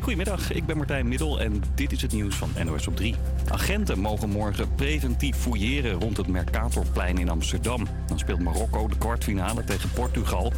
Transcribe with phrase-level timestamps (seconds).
[0.00, 3.14] Goedemiddag, ik ben Martijn Middel en dit is het nieuws van NOS op 3.
[3.48, 7.86] Agenten mogen morgen preventief fouilleren rond het Mercatorplein in Amsterdam.
[8.06, 10.52] Dan speelt Marokko de kwartfinale tegen Portugal.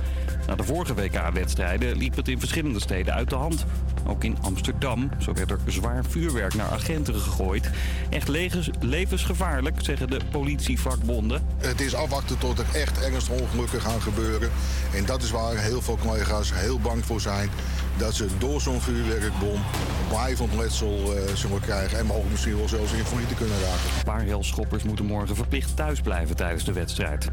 [0.48, 3.64] Na de vorige WK-wedstrijden liep het in verschillende steden uit de hand.
[4.06, 7.70] Ook in Amsterdam, zo werd er zwaar vuurwerk naar agenten gegooid.
[8.10, 8.28] Echt
[8.80, 11.42] levensgevaarlijk, zeggen de politievakbonden.
[11.58, 14.50] Het is afwachten tot er echt ernstige ongelukken gaan gebeuren.
[14.94, 17.50] En dat is waar heel veel collega's heel bang voor zijn.
[17.96, 19.60] Dat ze door zo'n vuurwerkbom
[20.08, 21.98] blijvend letsel eh, zullen krijgen.
[21.98, 23.98] En mogelijk misschien wel zelfs invalide kunnen raken.
[23.98, 27.28] Een paar helschoppers moeten morgen verplicht thuis blijven tijdens de wedstrijd.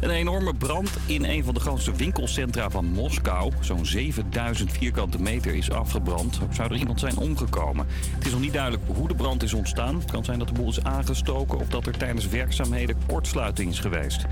[0.00, 3.52] Een enorme brand in een van de grootste winkelcentra van Moskou.
[3.60, 6.38] Zo'n 7000 vierkante meter is afgebrand.
[6.50, 7.86] Zou er iemand zijn omgekomen.
[8.14, 9.94] Het is nog niet duidelijk hoe de brand is ontstaan.
[9.98, 13.78] Het kan zijn dat de boel is aangestoken of dat er tijdens werkzaamheden kortsluiting is
[13.78, 14.24] geweest.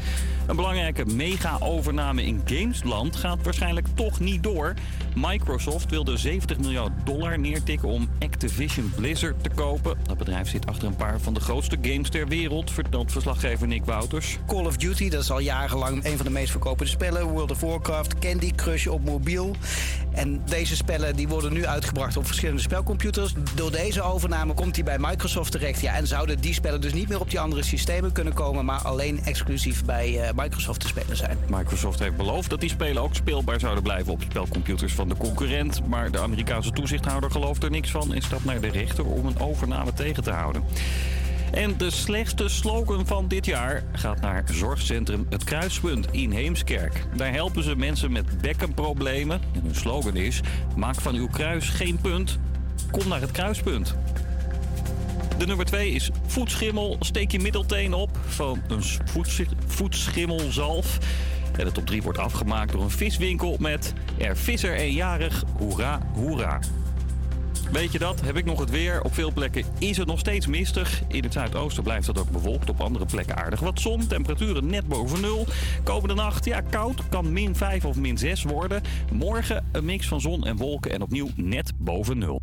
[0.46, 4.74] Een belangrijke mega-overname in Gamesland gaat waarschijnlijk toch niet door.
[5.14, 9.98] Microsoft wilde 70 miljard dollar neertikken om Activision Blizzard te kopen.
[10.02, 13.84] Dat bedrijf zit achter een paar van de grootste games ter wereld, vertelt verslaggever Nick
[13.84, 14.38] Wouters.
[14.46, 17.24] Call of Duty, dat is al jarenlang een van de meest verkopende spellen.
[17.26, 19.56] World of Warcraft, Candy Crush op mobiel.
[20.12, 23.34] En deze spellen die worden nu uitgebracht op verschillende spelcomputers.
[23.54, 25.80] Door deze overname komt die bij Microsoft terecht.
[25.80, 28.80] Ja, en zouden die spellen dus niet meer op die andere systemen kunnen komen, maar
[28.80, 31.38] alleen exclusief bij eh, Microsoft te spelen zijn.
[31.48, 35.88] Microsoft heeft beloofd dat die spelen ook speelbaar zouden blijven op spelcomputers van de concurrent.
[35.88, 39.38] Maar de Amerikaanse toezichthouder gelooft er niks van en stapt naar de rechter om een
[39.38, 40.62] overname tegen te houden.
[41.52, 47.06] En de slechtste slogan van dit jaar gaat naar Zorgcentrum Het Kruispunt in Heemskerk.
[47.16, 49.40] Daar helpen ze mensen met bekkenproblemen.
[49.54, 50.40] En hun slogan is:
[50.76, 52.38] Maak van uw kruis geen punt.
[52.90, 53.94] Kom naar het kruispunt.
[55.38, 56.96] De nummer 2 is voetschimmel.
[57.00, 60.98] Steek je middelteen op van een voets- voetschimmelzalf.
[61.58, 66.60] En de top 3 wordt afgemaakt door een viswinkel met Er visser eenjarig, hoera, hoera.
[67.72, 68.20] Weet je dat?
[68.20, 69.02] Heb ik nog het weer.
[69.02, 71.02] Op veel plekken is het nog steeds mistig.
[71.08, 72.68] In het zuidoosten blijft het ook bewolkt.
[72.68, 74.06] Op andere plekken aardig wat zon.
[74.06, 75.46] Temperaturen net boven nul.
[75.82, 77.08] Komende nacht, ja, koud.
[77.08, 78.82] Kan min 5 of min 6 worden.
[79.12, 82.42] Morgen een mix van zon en wolken en opnieuw net boven nul.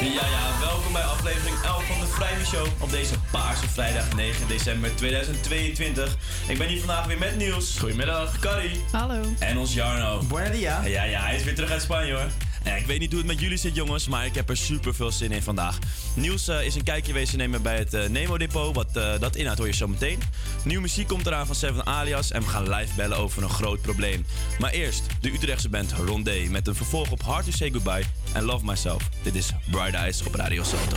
[0.00, 4.48] Ja, ja, welkom bij aflevering 11 van de Vrijme Show op deze Paarse vrijdag 9
[4.48, 6.16] december 2022.
[6.48, 7.78] Ik ben hier vandaag weer met Niels.
[7.78, 8.38] Goedemiddag.
[8.38, 8.80] Carrie.
[8.92, 9.22] Hallo.
[9.38, 10.22] En ons Jarno.
[10.28, 10.84] Buena dia.
[10.84, 12.47] Ja, ja, hij is weer terug uit Spanje hoor.
[12.64, 15.12] Ik weet niet hoe het met jullie zit jongens, maar ik heb er super veel
[15.12, 15.78] zin in vandaag.
[16.14, 18.74] Niels eh, is een kijkje wezen nemen bij het eh, Nemo Depot.
[18.74, 20.18] Wat eh, dat inhoudt hoor je zo meteen.
[20.64, 23.80] Nieuwe muziek komt eraan van Seven Alias en we gaan live bellen over een groot
[23.80, 24.26] probleem.
[24.58, 28.42] Maar eerst de Utrechtse band Rondé met een vervolg op Hard to Say Goodbye en
[28.42, 29.08] Love Myself.
[29.22, 30.96] Dit is Bright Eyes op Radio Salto.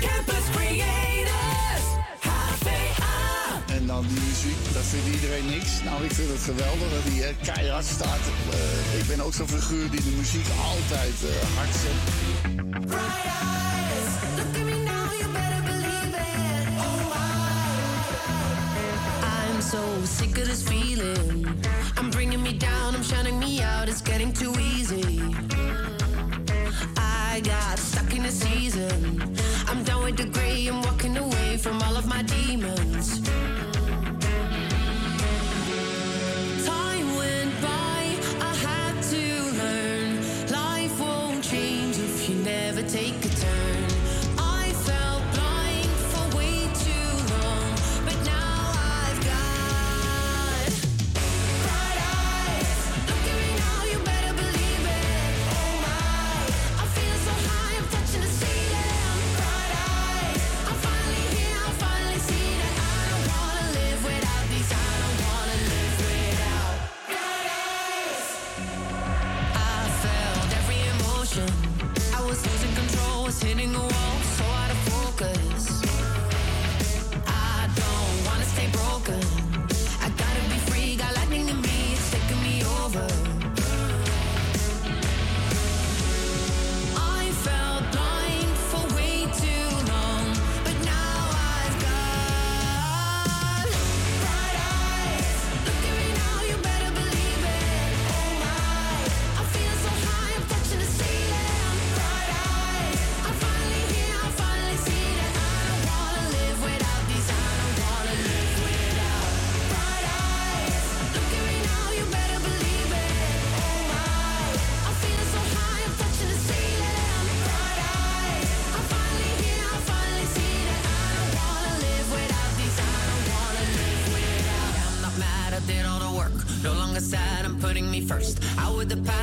[0.00, 1.13] Campus.
[3.84, 5.82] En dan die muziek, dat vindt iedereen niks.
[5.82, 8.24] Nou, ik vind het geweldig dat hij eh, keihard staat.
[8.50, 11.98] Eh, ik ben ook zo'n figuur die de muziek altijd eh, hard zet.
[19.70, 19.80] So
[20.16, 21.46] sick of this feeling.
[21.98, 25.20] I'm bringing me down, I'm shutting me out, it's getting too easy.
[26.96, 29.20] I got stuck in a season.
[29.68, 33.20] I'm done with the gray, I'm walking away from all of my demons.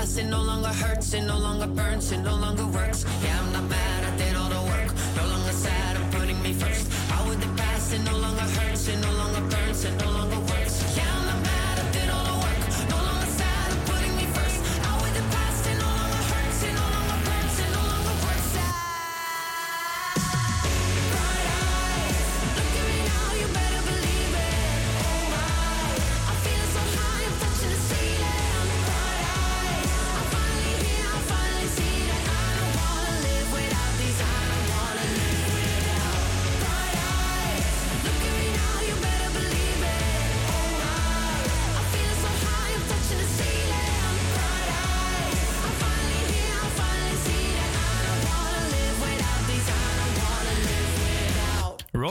[0.01, 0.70] Out with the past, it no longer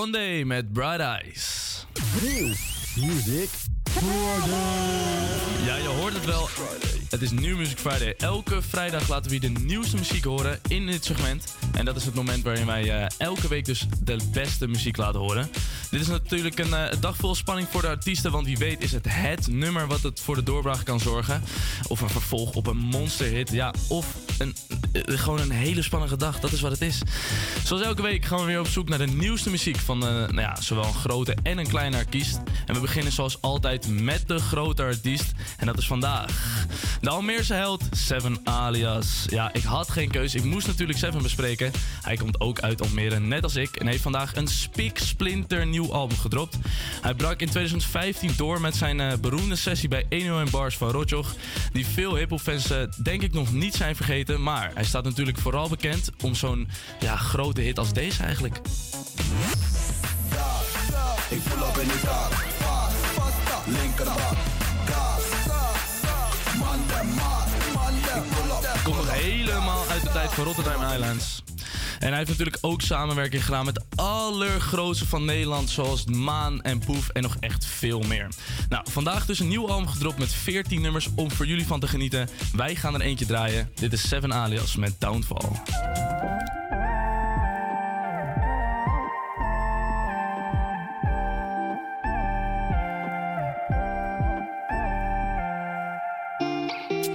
[0.01, 1.87] Rondé met Bright Eyes.
[2.97, 3.49] Music
[5.65, 6.49] Ja, je hoort het wel.
[7.11, 8.15] Het is New Music Friday.
[8.19, 11.55] Elke vrijdag laten we je de nieuwste muziek horen in dit segment.
[11.73, 15.21] En dat is het moment waarin wij eh, elke week dus de beste muziek laten
[15.21, 15.51] horen.
[15.91, 18.33] Dit is natuurlijk een eh, dag vol spanning voor de artiesten.
[18.33, 21.43] Want wie weet is het het nummer wat het voor de doorbraak kan zorgen.
[21.89, 23.51] Of een vervolg op een monsterhit.
[23.51, 24.55] Ja, of een,
[24.93, 26.41] gewoon een hele spannende dag.
[26.41, 27.03] Dat is wat het is.
[27.65, 30.41] Zoals elke week gaan we weer op zoek naar de nieuwste muziek van eh, nou
[30.41, 32.41] ja, zowel een grote en een kleine artiest.
[32.67, 35.33] En we beginnen zoals altijd met de grote artiest.
[35.57, 36.67] En dat is vandaag
[37.01, 39.25] de Almeerse held Seven Alias.
[39.29, 40.37] Ja, ik had geen keuze.
[40.37, 41.73] Ik moest natuurlijk Seven bespreken.
[42.03, 43.77] Hij komt ook uit Almere, net als ik.
[43.77, 46.57] En heeft vandaag een spiksplinter nieuw album gedropt.
[47.01, 51.35] Hij brak in 2015 door met zijn eh, beroemde sessie bij 101 Bars van Rotjoch.
[51.73, 54.43] Die veel hiphopfans eh, denk ik nog niet zijn vergeten.
[54.43, 56.69] Maar hij staat natuurlijk vooral bekend om zo'n
[57.01, 58.61] ja, grote hit als deze eigenlijk.
[61.31, 62.40] Ik voel op in kaart.
[70.33, 71.43] Van Rotterdam Islands.
[71.99, 76.79] En hij heeft natuurlijk ook samenwerking gedaan met de allergrootste van Nederland, zoals Maan en
[76.79, 78.29] Poef en nog echt veel meer.
[78.69, 81.89] Nou, vandaag dus een nieuw album gedropt met 14 nummers om voor jullie van te
[81.89, 82.29] genieten.
[82.53, 83.71] Wij gaan er eentje draaien.
[83.75, 85.51] Dit is Seven Alias met Downfall.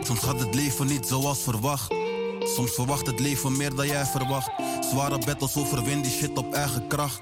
[0.04, 2.05] Soms gaat het leven niet zoals verwacht.
[2.48, 4.50] Soms verwacht het leven meer dan jij verwacht.
[4.92, 7.22] Zware battles overwin die shit op eigen kracht.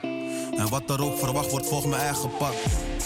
[0.58, 2.54] En wat er ook verwacht wordt, volgt mijn eigen pad.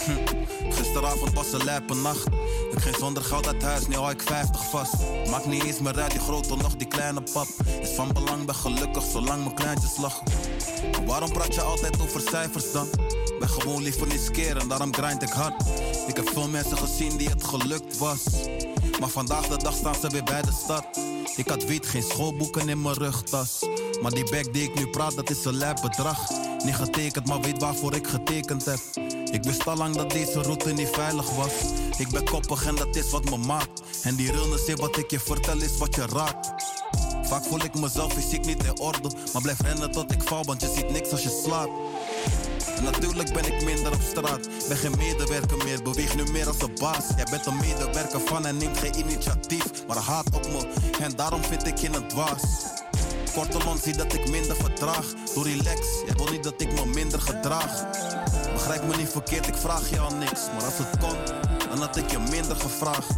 [0.05, 0.45] Hm.
[0.71, 2.27] Gisteravond was een lijpe nacht.
[2.71, 4.93] Ik ging zonder geld uit huis, nu hou ik 50 vast.
[5.29, 7.47] Maakt niet eens meer uit, die grote nog die kleine pap.
[7.81, 10.27] Is van belang, ben gelukkig zolang mijn kleintjes lachen.
[11.05, 12.87] Waarom praat je altijd over cijfers dan?
[13.39, 15.63] Ben gewoon liever niet skeren, daarom grind ik hard.
[16.07, 18.23] Ik heb veel mensen gezien die het gelukt was.
[18.99, 21.06] Maar vandaag de dag staan ze weer bij de stad.
[21.37, 23.59] Ik had wiet, geen schoolboeken in mijn rugtas.
[24.01, 26.29] Maar die bag die ik nu praat, dat is een lijp bedrag.
[26.65, 28.79] Niet getekend, maar weet waarvoor ik getekend heb.
[29.31, 31.51] Ik wist al lang dat deze route niet veilig was.
[31.97, 33.81] Ik ben koppig en dat is wat me maakt.
[34.03, 36.53] En die realness wat ik je vertel is wat je raakt.
[37.21, 39.11] Vaak voel ik mezelf fysiek niet in orde.
[39.33, 41.71] Maar blijf rennen tot ik val, want je ziet niks als je slaapt.
[42.81, 44.49] Natuurlijk ben ik minder op straat.
[44.67, 47.05] Ben geen medewerker meer, beweeg nu meer als een baas.
[47.15, 49.85] Jij bent een medewerker van en neemt geen initiatief.
[49.87, 50.67] Maar haat op me,
[50.99, 52.43] en daarom vind ik je een dwaas.
[53.33, 55.05] Kortom, zie dat ik minder vertraag.
[55.33, 57.85] Doe relax, jij wil niet dat ik me minder gedraag.
[58.53, 60.41] Begrijp me niet verkeerd, ik vraag je al niks.
[60.53, 61.17] Maar als het kon,
[61.69, 63.15] dan had ik je minder gevraagd.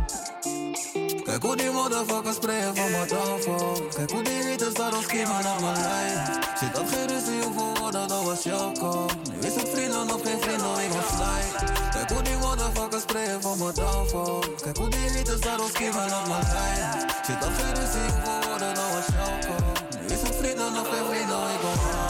[1.29, 5.61] Kijk hoe die motherfuckers sprayen van mijn downfall Kijk hoe die haters daarom schiemen naar
[5.61, 9.69] mijn lijn Zit dat geen ruzie hoeveel woorden, dat was jouw call Nu is het
[9.69, 14.39] vrienden of geen vrienden, ik was slide Kijk hoe die motherfuckers sprayen van mijn downfall
[14.63, 18.73] Kijk hoe die haters daarom schiemen naar mijn lijn Zit dat geen ruzie hoeveel woorden,
[18.75, 22.08] dat was jouw call Nu is het vrienden of geen vrienden, ik was oh,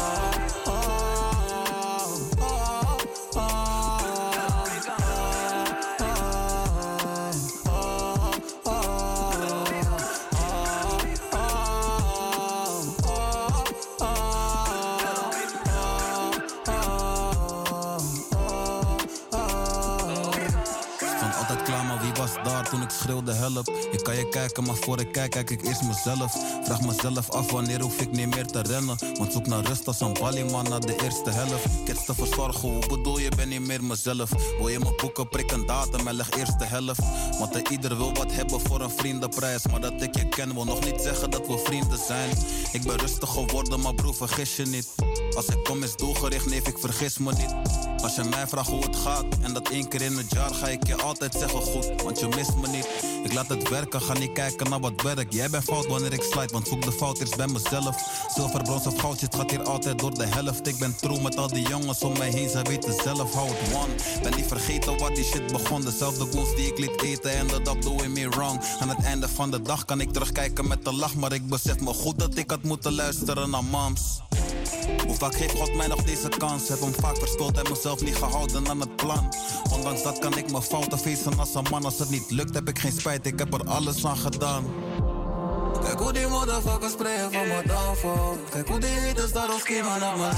[23.09, 23.69] schreeuwde help?
[23.91, 26.31] Ik kan je kijken, maar voor ik kijk, kijk ik eerst mezelf.
[26.63, 28.97] Vraag mezelf af wanneer hoef ik niet meer te rennen.
[29.17, 31.65] Want zoek naar rust als een ballyman na de eerste helft.
[31.85, 34.29] Kids te verzorgen, hoe bedoel je, ben niet meer mezelf?
[34.57, 37.01] Wil je mijn boeken, prik een datum en leg eerst de helft.
[37.39, 39.67] Want de ieder wil wat hebben voor een vriendenprijs.
[39.67, 42.29] Maar dat ik je ken, wil nog niet zeggen dat we vrienden zijn.
[42.71, 44.87] Ik ben rustig geworden, maar broer, vergis je niet.
[45.39, 47.55] Als ik kom is doelgericht, neef ik vergis me niet.
[48.01, 50.67] Als je mij vraagt hoe het gaat en dat één keer in het jaar ga
[50.67, 52.87] ik je altijd zeggen goed, want je mist me niet.
[53.23, 55.33] Ik laat het werken, ga niet kijken naar wat werkt.
[55.33, 58.25] Jij bent fout wanneer ik slide, want zoek de fout eerst bij mezelf.
[58.35, 60.67] Zilver, brons of goud, het gaat hier altijd door de helft.
[60.67, 63.71] Ik ben true met al die jongens om mij heen, ze weten zelf how it
[63.71, 63.89] won.
[64.23, 67.67] Ben niet vergeten wat die shit begon, dezelfde goals die ik liet eten en dat
[67.67, 68.61] up doing me wrong.
[68.79, 71.79] Aan het einde van de dag kan ik terugkijken met de lach, maar ik besef
[71.79, 74.21] me goed dat ik had moeten luisteren naar mams.
[75.05, 76.67] Hoe vaak geeft God mij nog deze kans?
[76.67, 79.33] Heb hem vaak verstoord en mezelf niet gehouden aan het plan.
[79.73, 81.85] Ondanks dat kan ik mijn fouten feesten als een man.
[81.85, 84.65] Als het niet lukt, heb ik geen spijt, ik heb er alles aan gedaan.
[85.83, 88.37] Kijk hoe die motherfuckers sprayen van mijn downfall.
[88.49, 90.33] Kijk hoe die haters daar ons schema naar mijn.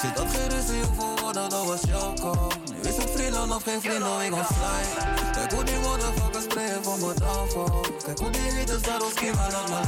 [0.00, 2.48] Zit dat geen ruzie voor woorden, dat was jouw call.
[2.82, 5.32] Nu is het vrienden of geen vrienden, ik was slide.
[5.32, 7.80] Kijk hoe die motherfuckers sprayen van mijn downfall.
[8.04, 9.86] Kijk hoe die haters daar ons schema naar mijn.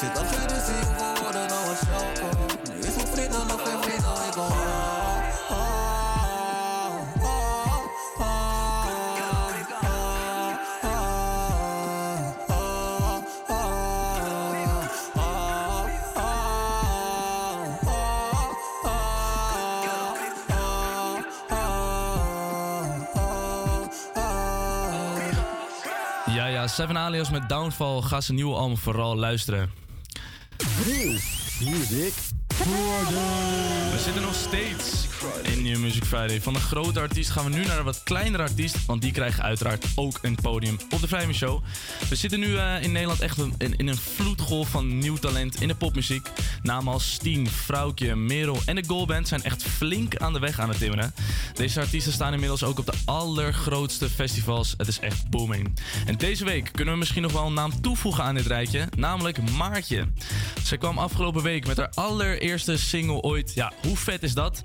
[0.00, 2.45] Zit dat geen ruzie voor woorden, dat was jouw call.
[3.16, 4.52] Is het vrienden of geen vrienden, ik was
[26.34, 28.00] Ja, ja, Seven Alias met Downfall.
[28.00, 29.70] Ga zijn nieuwe album vooral luisteren.
[31.60, 32.14] Music
[32.66, 35.05] We zitten nog steeds
[35.42, 36.40] in New Music Friday.
[36.40, 38.86] Van een grote artiest gaan we nu naar een wat kleinere artiest.
[38.86, 41.62] Want die krijgen uiteraard ook een podium op de Vrijme Show.
[42.08, 45.68] We zitten nu eh, in Nederland echt in, in een vloedgolf van nieuw talent in
[45.68, 46.30] de popmuziek.
[46.62, 50.68] Namen als Steen, Vrouwtje, Merel en de Goalband zijn echt flink aan de weg aan
[50.68, 51.14] het timmeren.
[51.54, 54.74] Deze artiesten staan inmiddels ook op de allergrootste festivals.
[54.76, 55.78] Het is echt booming.
[56.06, 58.88] En deze week kunnen we misschien nog wel een naam toevoegen aan dit rijtje.
[58.96, 60.06] Namelijk Maartje.
[60.62, 63.54] Zij kwam afgelopen week met haar allereerste single ooit.
[63.54, 64.62] Ja, hoe vet is dat?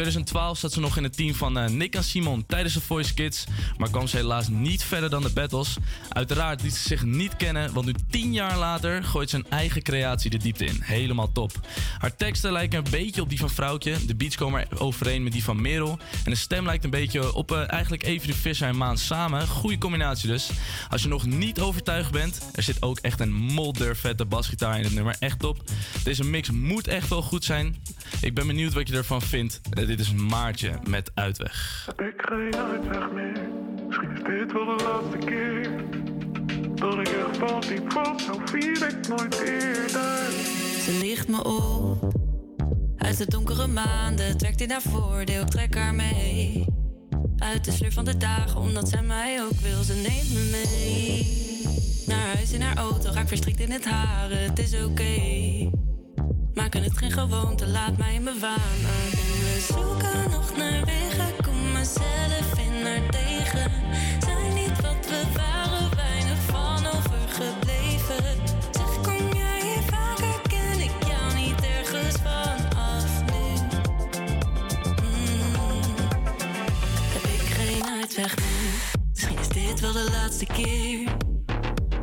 [0.00, 3.14] 2012 zat ze nog in het team van eh, Nick en Simon tijdens de Voice
[3.14, 3.44] Kids.
[3.78, 5.76] Maar kwam ze helaas niet verder dan de battles.
[6.08, 9.82] Uiteraard liet ze zich niet kennen, want nu tien jaar later gooit ze een eigen
[9.82, 10.80] creatie de diepte in.
[10.82, 11.52] Helemaal top.
[11.98, 14.06] Haar teksten lijken een beetje op die van Vrouwtje.
[14.06, 15.98] De beats komen er overeen met die van Merel.
[16.24, 19.48] En de stem lijkt een beetje op eh, eigenlijk even de Visser en Maan samen.
[19.48, 20.50] Goede combinatie dus.
[20.88, 24.94] Als je nog niet overtuigd bent, er zit ook echt een moddervette basgitaar in het
[24.94, 25.16] nummer.
[25.18, 25.62] Echt top.
[26.04, 27.76] Deze mix moet echt wel goed zijn.
[28.20, 29.60] Ik ben benieuwd wat je ervan vindt.
[29.90, 31.88] Dit is Maartje met Uitweg.
[31.96, 33.48] Ik geen uitweg meer.
[33.86, 35.70] Misschien is dit wel de laatste keer.
[36.74, 40.30] Dat ik echt van diep vast, zo vier ik nooit eerder.
[40.80, 42.12] Ze ligt me op.
[42.96, 46.64] Uit de donkere maanden trekt hij naar voordeel, trek haar mee.
[47.38, 51.26] Uit de sleur van de dagen, omdat zij mij ook wil, ze neemt me mee.
[52.06, 55.38] Naar huis in haar auto, ga ik verstrikt in het haar, het is oké.
[56.54, 58.34] Maken het geen gewoonte, laat mij in mijn.
[58.42, 63.70] En we zoeken nog naar wegen, kom mezelf in haar tegen.
[64.20, 68.24] Zijn niet wat we waren, weinig van overgebleven.
[68.70, 73.60] Zeg, kom jij hier vaker, ken ik jou niet ergens vanaf nu.
[75.02, 75.94] Mm.
[77.12, 81.16] Heb ik geen uitweg meer, misschien is dit wel de laatste keer.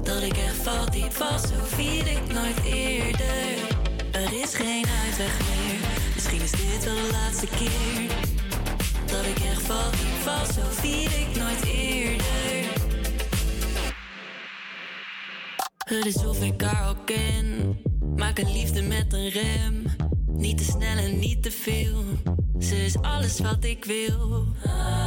[0.04, 3.77] Dat ik echt val diep vast, zo vier ik nooit eerder.
[4.18, 5.80] Er is geen uitweg meer,
[6.14, 8.08] misschien is dit wel de laatste keer.
[9.06, 9.92] Dat ik echt val
[10.24, 12.26] vast, zo vier ik nooit eerder.
[15.78, 17.80] Het is of ik haar al ken.
[18.16, 19.86] Maak een liefde met een rem.
[20.28, 22.04] Niet te snel en niet te veel.
[22.60, 24.46] Ze is alles wat ik wil.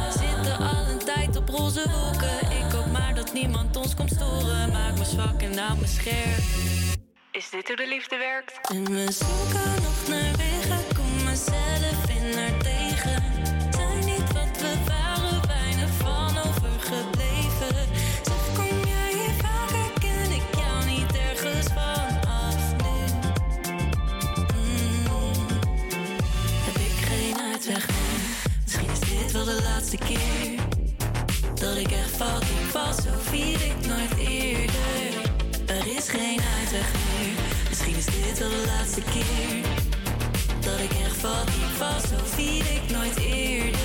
[0.09, 2.51] Zitten al een tijd op roze wolken.
[2.65, 4.71] Ik hoop maar dat niemand ons komt storen.
[4.71, 6.90] Maak me zwak en hou me scherp.
[7.33, 8.59] Is dit hoe de liefde werkt?
[8.61, 10.79] En we zoeken nog naar wegen.
[10.95, 13.23] Kom mezelf in haar tegen.
[13.71, 17.87] Zijn niet wat we waren, weinig van overgebleven.
[18.23, 19.99] Zeg, kom jij hier vaker?
[19.99, 22.99] Ken ik jou niet ergens vanaf nu?
[24.55, 25.47] Mm.
[26.65, 28.53] Heb ik geen uitweg meer?
[28.63, 30.59] Misschien is dit wel de laatste keer.
[31.53, 35.31] Dat ik echt val diep vast, zo vier ik nooit eerder.
[35.65, 37.10] Er is geen uitweg meer.
[38.01, 39.61] Is dit de laatste keer.
[40.59, 43.81] Dat ik echt val diep vast, zo vier ik nooit eerder.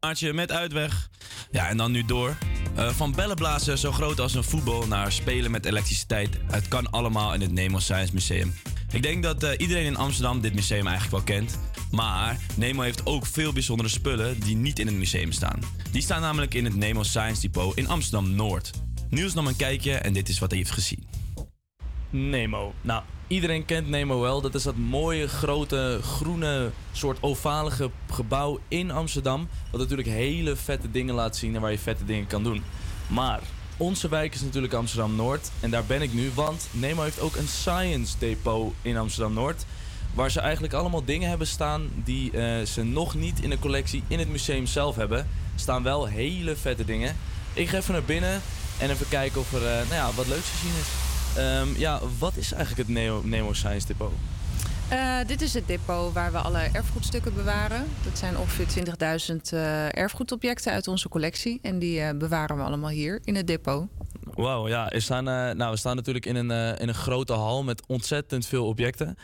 [0.00, 1.10] Maartje met uitweg.
[1.50, 2.36] Ja, en dan nu door.
[2.76, 6.38] Eh, van bellenblazen zo groot als een voetbal naar spelen met elektriciteit.
[6.50, 8.54] Het kan allemaal in het Nemo Science Museum.
[8.92, 11.58] Ik denk dat eh, iedereen in Amsterdam dit museum eigenlijk wel kent.
[11.90, 15.60] Maar Nemo heeft ook veel bijzondere spullen die niet in het museum staan.
[15.90, 18.70] Die staan namelijk in het Nemo Science Depot in Amsterdam Noord.
[19.10, 21.06] Niels nam een kijkje en dit is wat hij heeft gezien.
[22.10, 22.74] Nemo.
[22.80, 24.40] Nou, iedereen kent Nemo wel.
[24.40, 29.48] Dat is dat mooie, grote, groene, soort ovalige gebouw in Amsterdam.
[29.70, 32.62] Wat natuurlijk hele vette dingen laat zien en waar je vette dingen kan doen.
[33.06, 33.40] Maar
[33.76, 35.50] onze wijk is natuurlijk Amsterdam Noord.
[35.60, 39.64] En daar ben ik nu, want Nemo heeft ook een Science Depot in Amsterdam Noord.
[40.14, 44.02] Waar ze eigenlijk allemaal dingen hebben staan die eh, ze nog niet in de collectie
[44.08, 45.28] in het museum zelf hebben.
[45.54, 47.16] Staan wel hele vette dingen.
[47.52, 48.42] Ik ga even naar binnen
[48.78, 51.09] en even kijken of er eh, nou ja, wat leuks te zien is.
[51.36, 54.12] Ehm, ja, wat is eigenlijk het Nemo, Nemo Science Depot?
[54.90, 57.86] Eh, dit is het depot waar we alle erfgoedstukken bewaren.
[58.04, 61.58] Dat zijn ongeveer 20.000 eh, erfgoedobjecten uit onze collectie.
[61.62, 63.88] En die eh, bewaren we allemaal hier in het depot.
[64.34, 64.88] Wauw, ja.
[64.88, 68.66] We staan, nou, we staan natuurlijk in een, in een grote hal met ontzettend veel
[68.66, 69.16] objecten.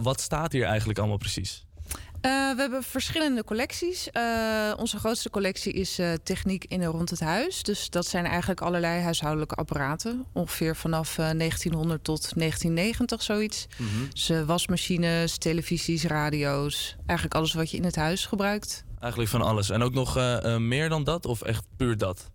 [0.00, 1.66] Wat staat hier eigenlijk allemaal precies?
[2.20, 4.10] Eh, we hebben verschillende collecties.
[4.10, 7.62] Eh, onze grootste collectie is eh, techniek in en rond het huis.
[7.62, 10.24] Dus dat zijn eigenlijk allerlei huishoudelijke apparaten.
[10.32, 13.66] Ongeveer vanaf eh, 1900 tot 1990 zoiets.
[14.12, 16.96] Dus eh, wasmachines, televisies, radio's.
[17.06, 18.84] Eigenlijk alles wat je in het huis gebruikt.
[19.00, 19.70] Eigenlijk van alles.
[19.70, 20.14] En ook nog
[20.58, 22.30] meer dan dat of echt puur dat?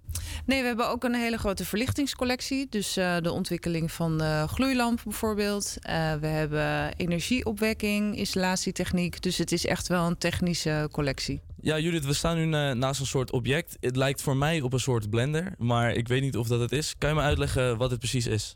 [0.45, 2.67] Nee, we hebben ook een hele grote verlichtingscollectie.
[2.69, 5.75] Dus eh, de ontwikkeling van eh gloeilampen bijvoorbeeld.
[5.79, 9.21] Eh, we hebben energieopwekking, installatietechniek.
[9.21, 11.41] Dus het is echt wel een technische collectie.
[11.61, 13.77] Ja, Judith, we staan nu naast een soort object.
[13.79, 16.71] Het lijkt voor mij op een soort blender, maar ik weet niet of dat het
[16.71, 16.95] is.
[16.97, 18.55] Kan je me uitleggen wat het precies is?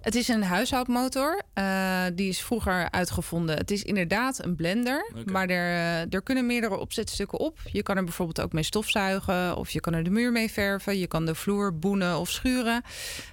[0.00, 1.42] Het is een huishoudmotor.
[1.54, 3.56] eh, die is vroeger uitgevonden.
[3.56, 5.12] Het is inderdaad een blender.
[5.24, 7.58] Maar er, eh, er kunnen meerdere opzetstukken op.
[7.72, 9.56] Je kan er bijvoorbeeld ook mee stofzuigen.
[9.56, 10.98] Of je kan er de muur mee verven.
[10.98, 12.82] Je kan de vloer boenen of schuren.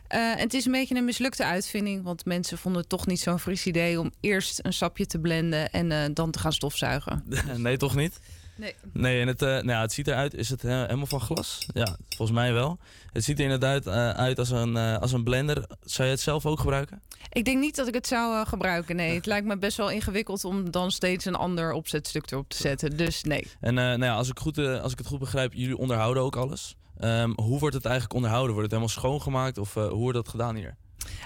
[0.08, 2.04] Eh, en het is een beetje een mislukte uitvinding.
[2.04, 4.00] Want mensen vonden het toch niet zo'n fris idee...
[4.00, 7.24] om eerst een sapje te blenden en dan te gaan stofzuigen.
[7.58, 8.20] nee, toch niet?
[8.56, 8.76] Nee.
[8.94, 10.34] Nee, en het, eh, nou ja, het ziet eruit.
[10.34, 11.65] Is het eh, helemaal van glas?
[11.74, 12.80] Ja, volgens mij wel.
[13.12, 15.68] Het ziet er inderdaad eh, uit als een, als een blender.
[15.84, 17.02] Zou je het zelf ook gebruiken?
[17.32, 18.96] Ik denk niet dat ik het zou gebruiken.
[18.96, 22.58] Nee, het lijkt me best wel ingewikkeld om dan steeds een ander opzetstuk erop te
[22.58, 22.98] zetten.
[22.98, 23.48] Dus nee.
[23.60, 26.76] En nou ja, als, ik goed, als ik het goed begrijp, jullie onderhouden ook alles.
[26.98, 28.54] Ehm, hoe wordt het eigenlijk onderhouden?
[28.54, 30.76] Wordt het helemaal schoongemaakt of hoe wordt dat gedaan hier?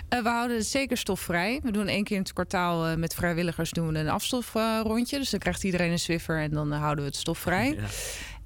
[0.10, 1.60] Eh, we houden het zeker stofvrij.
[1.64, 5.18] We doen één keer in het kwartaal eh, met vrijwilligers doen we een afstofrondje.
[5.18, 7.78] dus dan krijgt iedereen een Swiffer en dan eh, houden we het stofvrij.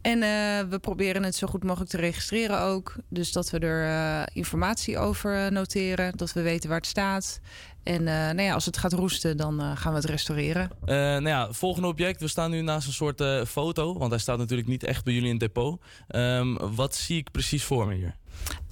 [0.04, 2.96] En eh, we proberen het zo goed mogelijk te registreren ook.
[3.10, 6.18] Dus dat we er informatie over noteren.
[6.18, 7.40] Dat we weten waar het staat.
[7.84, 10.70] En eh, nou ja, als het gaat roesten, dan gaan we het restaureren.
[10.86, 12.22] Eh, nou ja, volgende object.
[12.22, 13.98] We staan nu naast een soort foto.
[13.98, 15.82] Want hij staat natuurlijk niet echt bij jullie in het depot.
[16.08, 18.16] Ehm, wat zie ik precies voor me hier?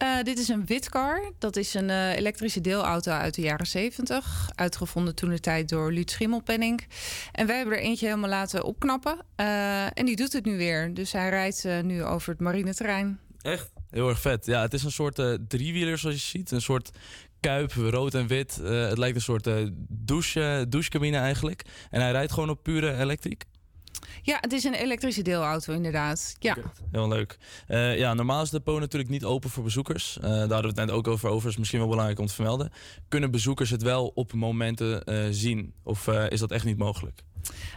[0.01, 1.31] Eh, dit is een Witcar.
[1.38, 4.49] Dat is een eh, elektrische deelauto uit de jaren 70.
[4.55, 6.88] Uitgevonden toen de tijd door Luut Schimmelpenning.
[7.31, 9.17] En wij hebben er eentje helemaal laten opknappen.
[9.36, 10.93] Eh, en die doet het nu weer.
[10.93, 13.19] Dus hij rijdt nu over het marineterrein.
[13.41, 13.69] Echt?
[13.89, 14.45] Heel erg vet.
[14.45, 16.51] Ja, het is een soort driewieler zoals je ziet.
[16.51, 16.91] Een soort
[17.39, 18.55] kuip, rood en wit.
[18.63, 19.49] Het lijkt een soort
[19.88, 21.62] douche, douchecabine eigenlijk.
[21.89, 23.43] En hij rijdt gewoon op pure elektriek.
[24.21, 26.35] Ja, het is een elektrische deelauto inderdaad.
[26.39, 26.57] Ja.
[26.91, 27.37] Heel leuk.
[27.67, 30.17] Eh, ja, normaal is de depot natuurlijk niet open voor bezoekers.
[30.17, 31.29] Eh, daar hadden we het net ook over.
[31.29, 32.71] Over is misschien wel belangrijk om te vermelden.
[33.07, 35.73] Kunnen bezoekers het wel op momenten eh, zien?
[35.83, 37.23] Of is dat echt niet mogelijk?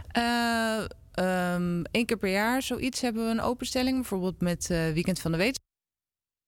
[0.07, 3.95] Eh, ehm, Eén keer per jaar zoiets hebben we een openstelling.
[3.95, 5.63] Bijvoorbeeld met Weekend van de Wetenschap.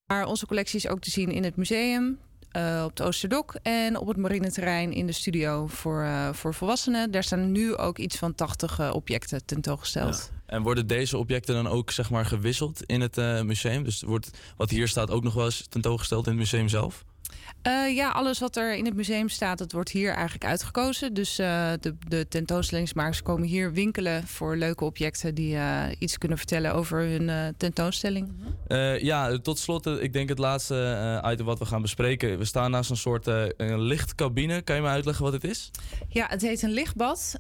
[0.08, 2.20] Maar onze collectie is ook te zien in het museum.
[2.58, 7.12] Eh, op de Oosterdok en op het marineterrein in de studio voor, eh, voor volwassenen.
[7.12, 10.32] Daar staan nu ook iets van 80 eh, objecten tentoongesteld.
[10.46, 13.84] En worden deze objecten dan ook zeg maar gewisseld in het museum?
[13.84, 17.06] Dus wordt wat hier staat ook nog wel eens tentoongesteld in het museum zelf?
[17.62, 21.14] Eh, ja, alles wat er in het museum staat, dat wordt hier eigenlijk uitgekozen.
[21.14, 26.38] Dus eh, de, de tentoonstellingsmakers komen hier winkelen voor leuke objecten die eh, iets kunnen
[26.38, 28.32] vertellen over hun tentoonstelling.
[28.68, 32.38] Eh, ja, tot slot, ik denk het laatste item wat we gaan bespreken.
[32.38, 34.62] We staan naast een soort een lichtcabine.
[34.62, 35.72] Kan je me uitleggen wat het is?
[36.08, 37.36] Ja, het heet een lichtbad.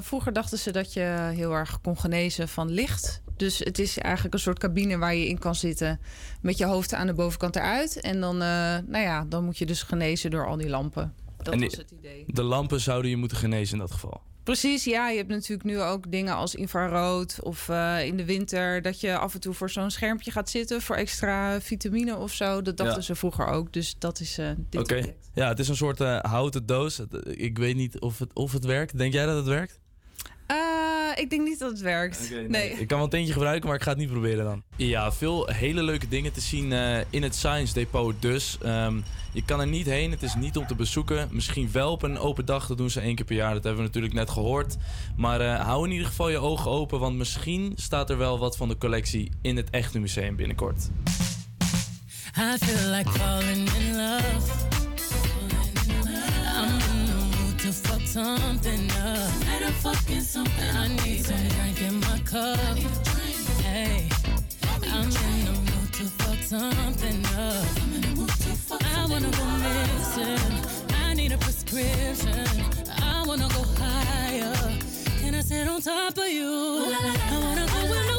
[0.00, 3.22] Vroeger dachten ze dat je heel erg kon genezen van licht.
[3.42, 6.00] Dus het is eigenlijk een soort cabine waar je in kan zitten
[6.40, 8.00] met je hoofd aan de bovenkant eruit.
[8.00, 8.48] En dan, eh,
[8.86, 11.14] nou ja, dan moet je dus genezen door al die lampen.
[11.42, 12.24] Dat En was het idee.
[12.26, 14.20] De lampen zouden je moeten genezen in dat geval.
[14.42, 15.08] Precies, ja.
[15.08, 19.18] Je hebt natuurlijk nu ook dingen als infrarood of eh, in de winter dat je
[19.18, 22.62] af en toe voor zo'n schermpje gaat zitten voor extra vitamine of zo.
[22.62, 23.02] Dat dachten Ja.
[23.02, 23.72] ze vroeger ook.
[23.72, 25.12] Dus dat is eh dit.
[25.34, 27.02] Ja, het is een soort houten doos.
[27.24, 28.98] Ik weet niet of het, of het werkt.
[28.98, 29.80] Denk jij dat het werkt?
[30.52, 32.30] Eh, ik denk niet dat het werkt.
[32.48, 32.70] nee.
[32.70, 34.62] Ik kan wel een tintje gebruiken, maar ik ga het niet proberen dan.
[34.76, 38.58] Ja, veel hele leuke dingen te zien eh, in het Science Depot dus.
[38.62, 38.96] Ehm,
[39.32, 41.28] je kan er niet heen, het is niet om te bezoeken.
[41.30, 43.54] Misschien wel op een open dag, dat doen ze één keer per jaar.
[43.54, 44.76] Dat hebben we natuurlijk net gehoord.
[45.16, 48.56] Maar eh, hou in ieder geval je ogen open, want misschien staat er wel wat
[48.56, 50.88] van de collectie in het echte museum binnenkort.
[52.38, 54.81] I feel like falling in love.
[58.12, 59.40] Something up.
[59.40, 60.76] Better fucking something.
[60.76, 62.58] I need some drink in my cup.
[63.64, 64.06] Hey,
[64.92, 67.66] I'm in the mood to fuck something up.
[68.94, 70.94] I wanna go missing.
[71.06, 72.46] I need a prescription.
[73.02, 74.54] I wanna go higher.
[75.20, 76.92] Can I sit on top of you?
[77.30, 78.11] I wanna go where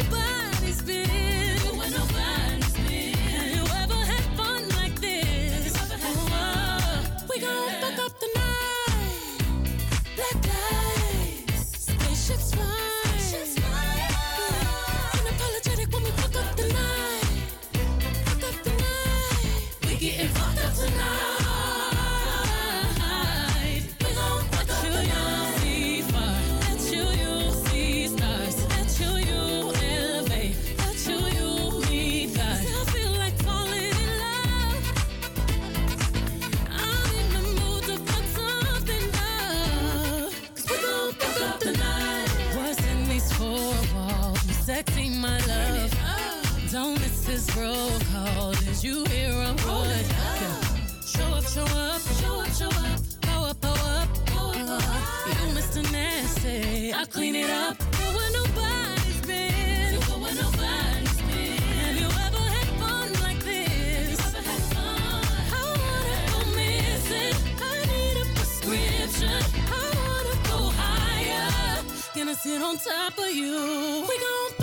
[48.83, 49.87] you here on board?
[49.87, 50.61] Yeah.
[51.05, 52.99] Show up, show up, show up, show up.
[53.21, 54.09] Go up, go up,
[54.41, 54.83] up.
[55.27, 55.89] You Mr.
[55.91, 56.93] Nasty.
[56.93, 57.77] I clean it up.
[57.79, 59.99] Go where nobody's been.
[60.01, 61.61] Go where nobody's been.
[61.79, 64.19] Have you ever had fun like this?
[64.35, 67.35] I wanna go missing.
[67.61, 69.43] I need a prescription.
[69.71, 71.83] I wanna go higher.
[72.15, 74.05] Gonna sit on top of you.
[74.09, 74.62] We gon'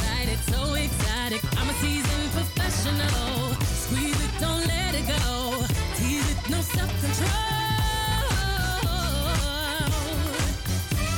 [0.31, 1.41] it so exotic.
[1.59, 3.53] I'm a seasoned professional.
[3.63, 5.65] Squeeze it, don't let it go.
[5.95, 7.29] Tease it, no self control.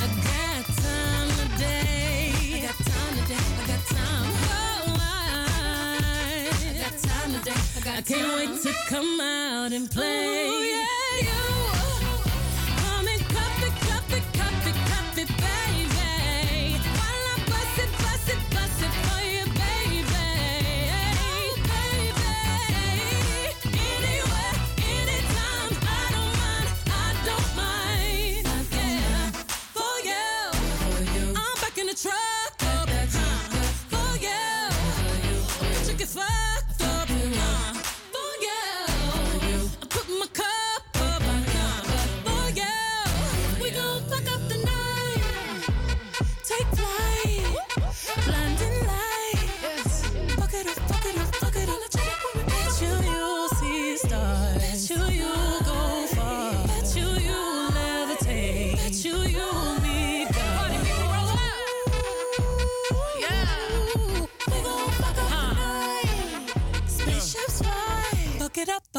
[0.02, 2.34] I got time today.
[2.56, 3.43] I got time today.
[3.62, 4.30] I got time.
[4.49, 5.19] Oh, I,
[6.82, 7.62] got time today.
[7.78, 10.53] I, got I can't wait to come out and play.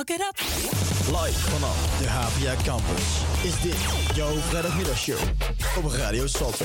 [0.07, 3.03] Live vanaf de HVA Campus
[3.43, 3.77] is dit
[4.15, 5.19] jouw vrijdagmiddagshow
[5.77, 6.65] op Radio Salto.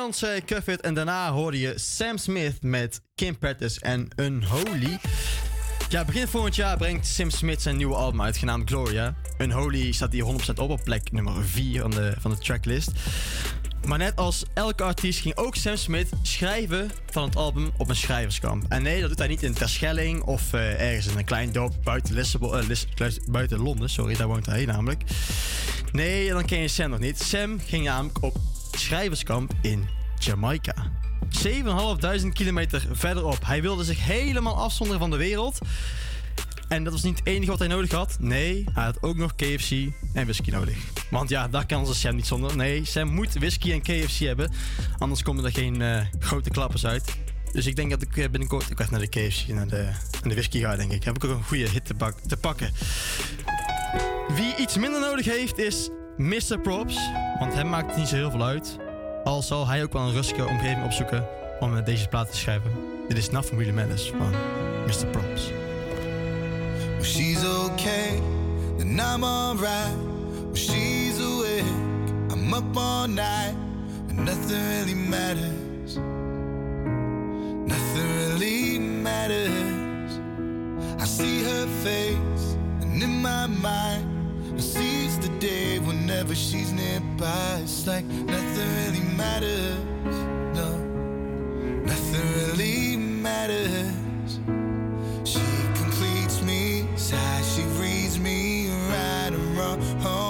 [0.00, 4.98] Beyoncé, Cuff It en daarna hoorde je Sam Smith met Kim Petras en Unholy.
[5.88, 9.14] Ja, begin volgend jaar brengt Sam Smith zijn nieuwe album uit, genaamd Gloria.
[9.38, 12.90] Unholy staat hier 100% op op plek nummer 4 van de, van de tracklist.
[13.86, 17.96] Maar net als elke artiest ging ook Sam Smith schrijven van het album op een
[17.96, 18.64] schrijverskamp.
[18.68, 21.74] En nee, dat doet hij niet in Terschelling of eh, ergens in een klein dorp
[21.84, 23.90] buiten, Lissabon, eh, buiten Londen.
[23.90, 25.02] Sorry, daar woont hij namelijk.
[25.92, 27.20] Nee, dan ken je Sam nog niet.
[27.20, 28.36] Sam ging namelijk op
[28.78, 30.74] schrijverskamp in Jamaica.
[32.22, 33.46] 7.500 kilometer verderop.
[33.46, 35.58] Hij wilde zich helemaal afzonderen van de wereld.
[36.68, 38.16] En dat was niet het enige wat hij nodig had.
[38.20, 39.70] Nee, hij had ook nog KFC
[40.12, 40.76] en whisky nodig.
[41.10, 42.56] Want ja, daar kan onze Sam niet zonder.
[42.56, 44.52] Nee, Sam moet whisky en KFC hebben.
[44.98, 47.16] Anders komen er geen eh, grote klappers uit.
[47.52, 49.88] Dus ik denk dat ik eh, binnenkort ook echt naar de KFC en naar de,
[50.22, 51.04] de whisky ga, denk ik.
[51.04, 51.84] Heb ik ook een goede hit
[52.26, 52.72] te pakken.
[54.34, 56.60] Wie iets minder nodig heeft is Mr.
[56.62, 56.98] Props.
[57.38, 58.76] Want hem maakt het niet zo heel veel uit.
[59.24, 61.26] Al zal hij ook wel een rustige omgeving opzoeken
[61.60, 62.70] om eh, deze plaat te schrijven.
[63.08, 64.30] Dit is Nothing Really Matters van
[64.86, 65.06] Mr.
[65.10, 65.50] Props.
[67.02, 68.20] She's okay,
[68.78, 69.96] then I'm alright.
[70.52, 71.64] She's awake,
[72.32, 73.54] I'm up all night,
[74.08, 75.96] and nothing really matters.
[77.66, 80.18] Nothing really matters.
[81.00, 84.19] I see her face, and in my mind,
[84.60, 87.60] Seize the day whenever she's nearby.
[87.62, 89.78] It's like nothing really matters.
[90.54, 90.76] No,
[91.84, 94.38] nothing really matters.
[95.24, 95.40] She
[95.74, 100.29] completes me, side she reads me right and wrong.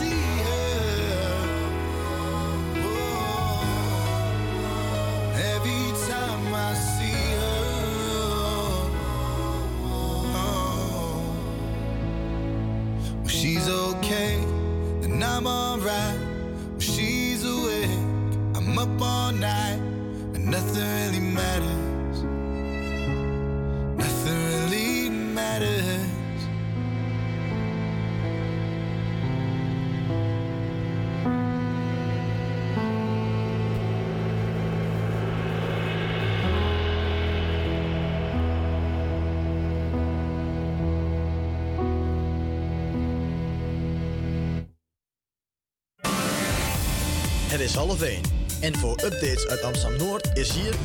[47.61, 48.21] is half 1.
[48.61, 50.75] En voor updates uit Amsterdam Noord is hier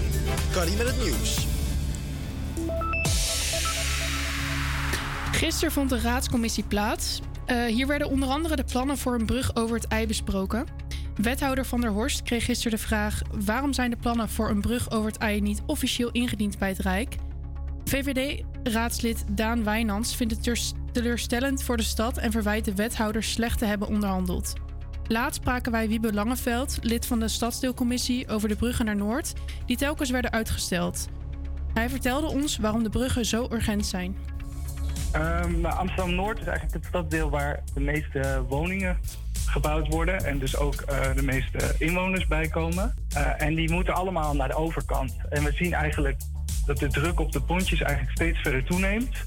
[0.53, 1.47] Carrie met het nieuws.
[5.33, 7.21] Gisteren vond de raadscommissie plaats.
[7.47, 10.67] Eh, hier werden onder andere de plannen voor een brug over het IJ besproken.
[11.15, 14.91] Wethouder Van der Horst kreeg gisteren de vraag: waarom zijn de plannen voor een brug
[14.91, 17.17] over het IJ niet officieel ingediend bij het Rijk?
[17.85, 23.65] VVD-raadslid Daan Wijnands vindt het teleurstellend voor de stad en verwijt de wethouder slecht te
[23.65, 24.55] hebben onderhandeld.
[25.09, 29.33] Laatst spraken wij Wiebe Langeveld, lid van de stadsdeelcommissie, over de bruggen naar Noord,
[29.67, 31.09] die telkens werden uitgesteld.
[31.75, 34.17] Hij vertelde ons waarom de bruggen zo urgent zijn.
[35.13, 38.99] Ehm, nou, Amsterdam-Noord is eigenlijk het stadsdeel waar de meeste woningen
[39.47, 40.25] gebouwd worden.
[40.25, 42.95] En dus ook eh, de meeste inwoners bijkomen.
[43.15, 45.15] Eh, en die moeten allemaal naar de overkant.
[45.29, 46.21] En we zien eigenlijk
[46.67, 49.25] dat de druk op de pontjes eigenlijk steeds verder toeneemt.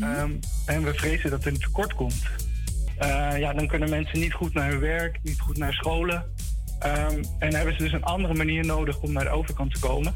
[0.00, 0.30] Ehm,
[0.66, 2.47] en we vrezen dat er een tekort komt.
[2.98, 6.24] Eh, ja, dan kunnen mensen niet goed naar hun werk, niet goed naar scholen.
[6.78, 10.14] Ehm, en hebben ze dus een andere manier nodig om naar de overkant te komen.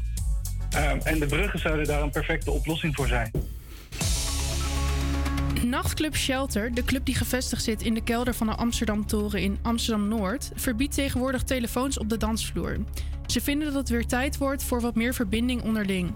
[0.69, 3.31] Ehm, en de bruggen zouden daar een perfecte oplossing voor zijn.
[5.65, 9.57] Nachtclub Shelter, de club die gevestigd zit in de kelder van de Amsterdam Toren in
[9.61, 12.77] Amsterdam Noord, verbiedt tegenwoordig telefoons op de dansvloer.
[13.25, 16.13] Ze vinden dat het weer tijd wordt voor wat meer verbinding onderling.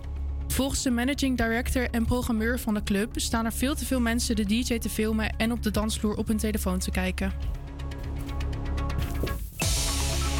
[0.48, 4.36] Volgens de managing director en programmeur van de club staan er veel te veel mensen
[4.36, 7.32] de DJ te filmen en op de dansvloer op hun telefoon te kijken.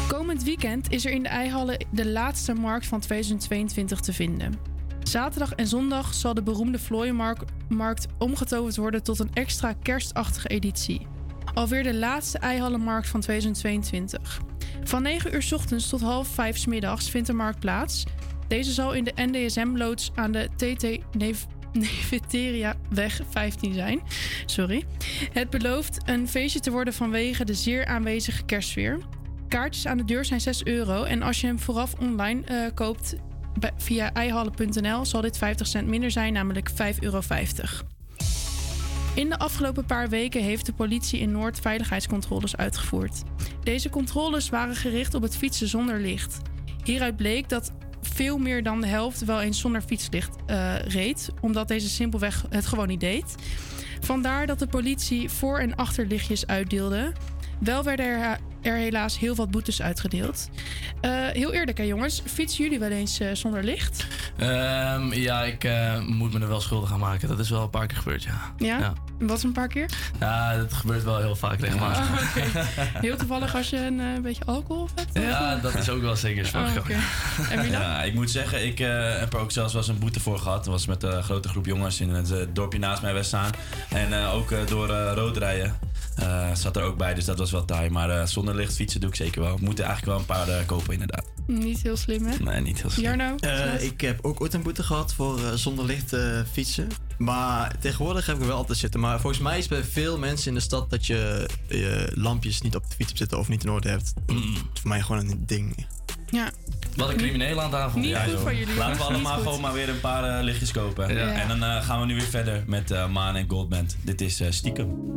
[0.08, 4.54] Komend weekend is er in de Eihallen de laatste markt van 2022 te vinden.
[5.02, 11.06] Zaterdag en zondag zal de beroemde Vlooienmarkt omgetoverd worden tot een extra kerstachtige editie.
[11.54, 14.40] Alweer de laatste Eihallenmarkt van 2022.
[14.84, 18.04] Van 9 uur 's ochtends tot half 5 's middags vindt de markt plaats.
[18.48, 24.00] Deze zal in de NDSM-loods aan de TT Nev Neveteriaweg 15 zijn.
[24.46, 24.84] Sorry.
[25.32, 28.98] Het belooft een feestje te worden vanwege de zeer aanwezige kerstsfeer.
[29.48, 33.14] Kaartjes aan de deur zijn 6 euro en als je hem vooraf online eh, koopt
[33.76, 37.20] via eihallen.nl zal dit 50 cent minder zijn, namelijk 5,50 euro.
[39.14, 43.22] In de afgelopen paar weken heeft de politie in Noord veiligheidscontroles uitgevoerd.
[43.62, 46.40] Deze controles waren gericht op het fietsen zonder licht.
[46.84, 47.72] Hieruit bleek dat
[48.14, 52.66] veel meer dan de helft wel eens zonder fietslicht eh, reed, omdat deze simpelweg het
[52.66, 53.34] gewoon niet deed.
[54.00, 57.12] Vandaar dat de politie voor- en achterlichtjes uitdeelde.
[57.60, 60.48] Wel werden er, er helaas heel wat boetes uitgedeeld.
[61.00, 64.06] Eh, heel eerlijk hè jongens, fietsen jullie wel eens eh, zonder licht?
[64.36, 67.28] Ehm, ja, ik eh, moet me er wel schuldig aan maken.
[67.28, 68.54] Dat is wel een paar keer gebeurd, ja.
[68.56, 68.92] Ja?
[69.18, 69.90] Wat een paar keer?
[70.20, 72.08] Ja, dat gebeurt wel heel vaak regelmatig.
[72.10, 72.66] Oh, oké.
[73.06, 75.18] Heel toevallig als je een beetje alcohol hebt?
[75.18, 77.02] Ja, dat is ook wel zeker Oh, voorgekomen.
[77.38, 77.50] oké.
[77.52, 77.80] En wie dan?
[77.80, 80.38] Ja, ik moet zeggen, ik eh, heb er ook zelfs wel eens een boete voor
[80.38, 80.64] gehad.
[80.64, 83.50] Dat was met een grote groep jongens in het dorpje naast mij Westzaan.
[83.88, 85.78] En eh, ook door eh, rood rijden
[86.18, 87.90] eh, zat er ook bij, dus dat was wel taai.
[87.90, 89.56] Maar eh, zonder licht fietsen doe ik zeker wel.
[89.58, 91.24] We moeten eigenlijk wel een paar eh, kopen, inderdaad.
[91.46, 92.36] Niet heel slim hè?
[92.38, 93.04] Nee, niet heel slim.
[93.04, 93.36] Jarno?
[93.36, 96.88] Eh, ik heb ook ooit een boete gehad voor zonder licht eh, fietsen.
[97.18, 99.00] Maar tegenwoordig heb ik er wel altijd zitten.
[99.00, 102.76] Maar volgens mij is bij veel mensen in de stad dat je je lampjes niet
[102.76, 104.12] op de fiets hebt zitten of niet in orde hebt.
[104.26, 105.86] Dat is voor mij gewoon een ding.
[106.30, 106.50] Ja.
[106.96, 108.00] Wat een crimineel aan tafel.
[108.00, 111.14] Niet goed van jullie, Laten we allemaal gewoon maar weer een paar lichtjes kopen.
[111.14, 111.32] Ja.
[111.32, 113.96] En dan eh, gaan we nu weer verder met eh, Maan en Goldband.
[114.02, 115.16] Dit is eh, Stiekem.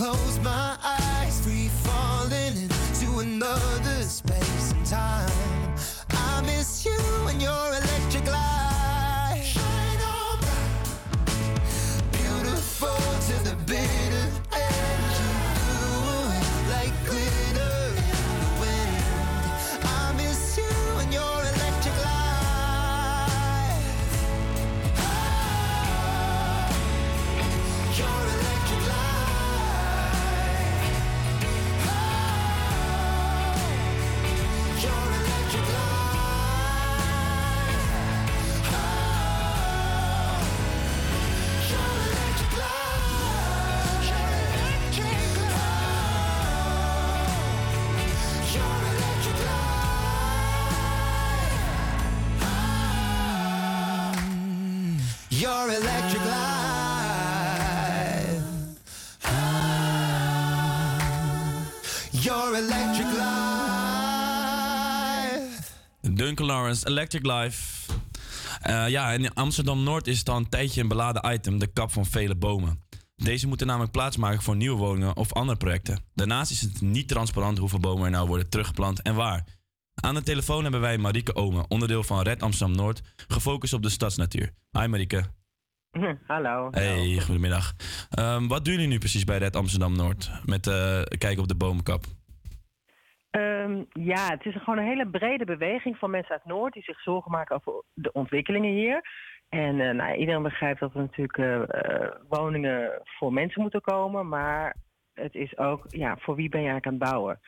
[0.00, 0.29] Close
[66.84, 67.92] Electric Life.
[68.60, 72.06] Eh, ja, in Amsterdam-Noord is het al een tijdje een beladen item, de kap van
[72.06, 72.82] vele bomen.
[73.16, 76.04] Deze moeten namelijk plaatsmaken voor nieuwe woningen of andere projecten.
[76.14, 79.44] Daarnaast is het niet transparant hoeveel bomen er nou worden teruggeplant en waar.
[79.94, 84.52] Aan de telefoon hebben wij Marieke Omen, onderdeel van Red Amsterdam-Noord, gefocust op de stadsnatuur.
[84.70, 85.24] Hi Marieke.
[86.26, 86.68] Hallo.
[86.70, 87.74] Hey, goedemiddag.
[88.10, 92.04] Ehm, wat doen jullie nu precies bij Red Amsterdam-Noord met eh, kijken op de bomenkap?
[93.30, 97.00] Ehm, ja, het is gewoon een hele brede beweging van mensen uit Noord die zich
[97.00, 99.02] zorgen maken over de ontwikkelingen hier.
[99.50, 104.28] En eh, nou, iedereen begrijpt dat er natuurlijk eh, eh, woningen voor mensen moeten komen,
[104.28, 104.76] maar
[105.14, 107.40] het is ook, ja, voor wie ben je eigenlijk aan het bouwen?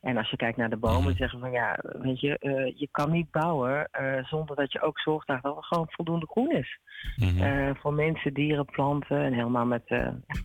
[0.00, 2.36] En als je kijkt naar de bomen, zeggen van ja, weet je,
[2.76, 3.88] je kan niet bouwen
[4.22, 6.78] zonder dat je ook zorgt dat er gewoon voldoende groen is.
[7.40, 9.82] Eh, voor mensen, dieren, planten en helemaal met,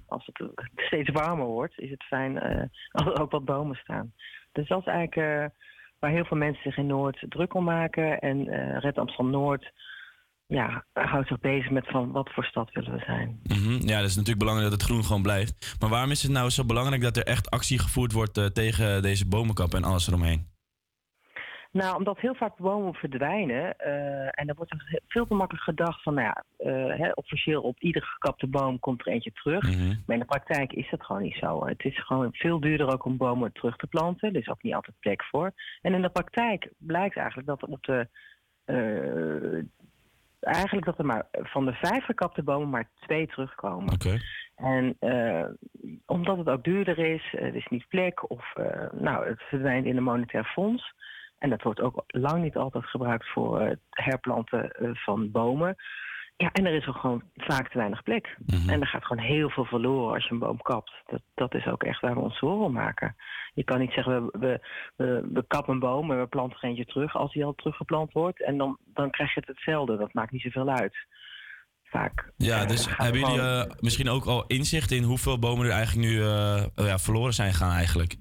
[0.08, 2.40] als het steeds warmer wordt, is het fijn
[2.92, 4.14] als er ook wat bomen staan.
[4.56, 5.60] Dus dat is eigenlijk eh,
[6.00, 8.20] waar heel veel mensen zich in Noord druk om maken.
[8.20, 9.72] En eh, Red Amsterdam Noord
[10.48, 13.40] ja, houdt zich bezig met van wat voor stad willen we zijn.
[13.44, 13.88] Mhm.
[13.88, 15.76] Ja, dat is natuurlijk belangrijk dat het groen gewoon blijft.
[15.80, 19.02] Maar waarom is het nou zo belangrijk dat er echt actie gevoerd wordt eh, tegen
[19.02, 20.54] deze bomenkap en alles eromheen?
[21.76, 23.78] Nou, omdat heel vaak bomen verdwijnen.
[23.78, 27.62] eh, en dan wordt er veel te makkelijk gedacht van, nou ja, eh, hè, officieel
[27.62, 29.64] op iedere gekapte boom komt er eentje terug.
[30.06, 31.66] Maar in de praktijk is dat gewoon niet zo.
[31.66, 34.30] Het is gewoon veel duurder ook om bomen terug te planten.
[34.30, 35.52] Er is ook niet altijd plek voor.
[35.82, 38.08] En in de praktijk blijkt eigenlijk dat er op de.
[38.66, 39.64] eh,
[40.40, 43.94] eigenlijk dat er maar van de vijf gekapte bomen maar twee terugkomen.
[43.94, 44.18] Oké.
[44.56, 44.98] En
[46.06, 48.54] omdat het ook duurder is, er is niet plek of
[48.92, 50.94] nou, het verdwijnt in een monetair fonds.
[51.46, 55.76] En dat wordt ook lang niet altijd gebruikt voor eh, het herplanten eh, van bomen.
[56.38, 58.38] Ja, en er is ook gewoon vaak te weinig plek.
[58.68, 60.92] En er gaat gewoon heel veel verloren als je een boom kapt.
[61.06, 63.16] Dat, dat is ook echt waar we ons zorgen om maken.
[63.54, 64.60] Je kan niet zeggen, we, we,
[64.96, 68.12] we, we kappen een boom en we planten er eentje terug als die al teruggeplant
[68.12, 68.44] wordt.
[68.44, 69.98] En dan, dan krijg je het hetzelfde.
[69.98, 70.96] Dat maakt niet zoveel uit.
[71.84, 72.32] Vaak.
[72.38, 76.08] Ja, dus gaat hebben jullie eh, misschien ook al inzicht in hoeveel bomen er eigenlijk
[76.08, 78.16] nu eh, eh, ja, verloren zijn gegaan eigenlijk?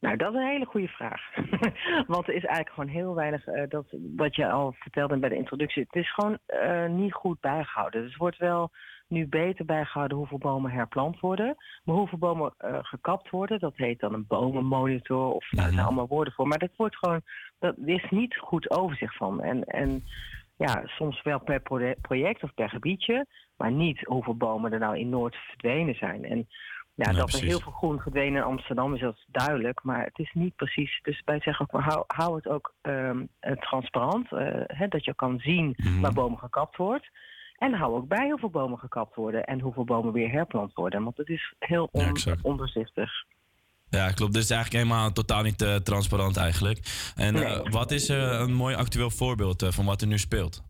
[0.00, 1.20] Nou, dat is een hele goede vraag.
[2.14, 3.86] Want er is eigenlijk gewoon heel weinig, eh, dat,
[4.16, 5.82] wat je al vertelde bij de introductie.
[5.82, 8.02] Het is gewoon eh, niet goed bijgehouden.
[8.02, 8.70] Dus er wordt wel
[9.08, 11.56] nu beter bijgehouden hoeveel bomen herplant worden.
[11.84, 15.32] Maar hoeveel bomen eh, gekapt worden, dat heet dan een bomenmonitor.
[15.32, 16.48] Of nou, er zijn allemaal woorden voor.
[16.48, 17.20] Maar dat wordt gewoon,
[17.58, 19.42] dat is niet goed overzicht van.
[19.42, 20.04] En, en
[20.56, 23.26] ja, soms wel per proje- project of per gebiedje.
[23.56, 26.24] Maar niet hoeveel bomen er nou in Noord verdwenen zijn.
[26.24, 26.48] En
[26.96, 27.40] ja, Ja, dat precies.
[27.40, 30.98] er heel veel groen verdwenen in Amsterdam is dat duidelijk, maar het is niet precies.
[31.02, 35.04] Dus wij zeggen ook, maar hou, hou het ook ehm, eh, transparant, eh, hè, dat
[35.04, 36.00] je kan zien Mhm.
[36.00, 37.08] waar bomen gekapt wordt.
[37.56, 41.02] En hou ook bij hoeveel bomen gekapt worden en hoeveel bomen weer herplant worden.
[41.04, 43.10] Want het is heel on- ondoorzichtig.
[43.88, 44.32] Ja, klopt.
[44.32, 46.78] Dus is eigenlijk helemaal totaal niet eh, transparant eigenlijk.
[47.16, 47.34] En
[47.70, 50.62] wat is een mooi actueel voorbeeld van wat er nu speelt?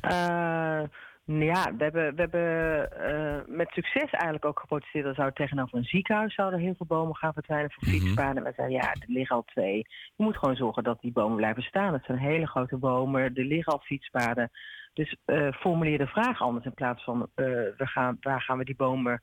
[0.00, 0.80] Eh,
[1.24, 5.06] ja, we hebben, we hebben eh, met succes eigenlijk ook geprotesteerd.
[5.06, 8.36] Er zou tegenover een ziekenhuis zouden heel veel bomen gaan verdwijnen voor fietspaden.
[8.36, 9.76] En wij zeiden, ja, er liggen al twee.
[10.16, 11.92] Je moet gewoon zorgen dat die bomen blijven staan.
[11.92, 14.50] Het zijn hele grote bomen, er liggen al fietspaden.
[14.92, 17.44] Dus eh, formuleer de vraag anders in plaats van eh,
[17.76, 19.22] we gaan, waar gaan we die bomen...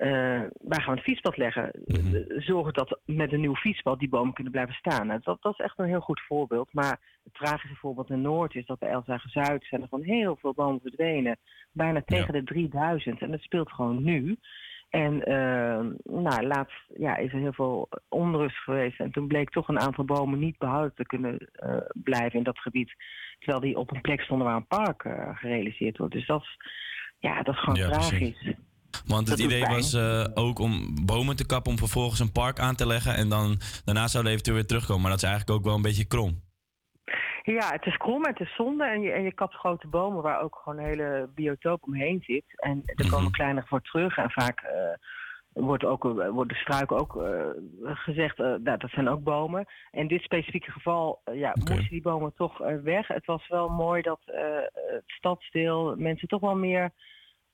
[0.00, 1.70] eh, waar gaan we het fietspad leggen?
[1.70, 5.06] Eh, Zorgen dat met een nieuw fietspad die bomen kunnen blijven staan.
[5.06, 6.72] Nou, dat, dat is echt een heel goed voorbeeld.
[6.72, 10.36] Maar het tragische voorbeeld in Noord is dat bij Elzagen Zuid zijn er gewoon heel
[10.36, 11.38] veel bomen verdwenen.
[11.72, 13.20] Bijna tegen de 3000.
[13.22, 14.36] En dat speelt gewoon nu.
[14.90, 19.00] En eh, nou, laatst ja, is er heel veel onrust geweest.
[19.00, 22.58] En toen bleek toch een aantal bomen niet behouden te kunnen eh, blijven in dat
[22.58, 22.94] gebied.
[23.38, 26.14] Terwijl die op een plek stonden waar een park eh, gerealiseerd wordt.
[26.14, 26.56] Dus dat is,
[27.18, 28.18] ja, dat is gewoon Ja, tragisch.
[28.18, 28.54] precies.
[29.06, 29.74] Want het idee pijn.
[29.74, 33.14] was eh, ook om bomen te kappen om vervolgens een park aan te leggen.
[33.14, 35.02] En dan daarna zouden eventueel weer terugkomen.
[35.02, 36.42] Maar dat is eigenlijk ook wel een beetje krom.
[37.42, 38.84] Ja, het is krom, het is zonde.
[38.84, 42.44] En je, en je kapt grote bomen waar ook gewoon een hele biotoop omheen zit.
[42.56, 44.16] En er komen kleiner voor terug.
[44.16, 47.18] En vaak eh, wordt ook, eh, worden struiken ook
[47.82, 49.66] gezegd, nou, dat zijn ook bomen.
[49.90, 53.06] In dit specifieke geval ja, moesten die bomen toch weg.
[53.06, 56.92] Het was wel mooi dat het stadsdeel mensen toch wel meer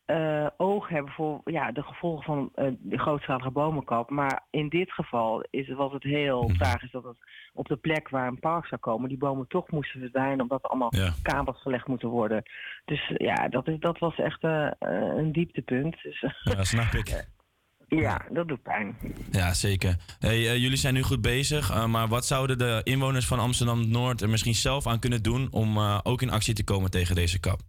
[0.07, 4.11] eh, oog hebben voor ja, de gevolgen van eh, de grootschalige bomenkap.
[4.11, 7.17] Maar in dit geval is, was het heel tragisch dat het
[7.53, 10.69] op de plek waar een park zou komen, die bomen toch moesten verdwijnen omdat er
[10.71, 10.93] allemaal
[11.23, 12.43] kabels gelegd moeten worden.
[12.85, 14.71] Dus ja, dat, is, dat was echt eh,
[15.17, 16.03] een dieptepunt.
[16.03, 17.27] Dus, Ja, snap ik.
[18.05, 18.97] ja, dat doet pijn.
[19.31, 19.97] Ja, zeker.
[20.19, 21.87] Hey, jullie zijn nu goed bezig.
[21.87, 26.23] maar wat zouden de inwoners van Amsterdam-Noord er misschien zelf aan kunnen doen om ook
[26.23, 27.61] in actie te komen tegen deze kap?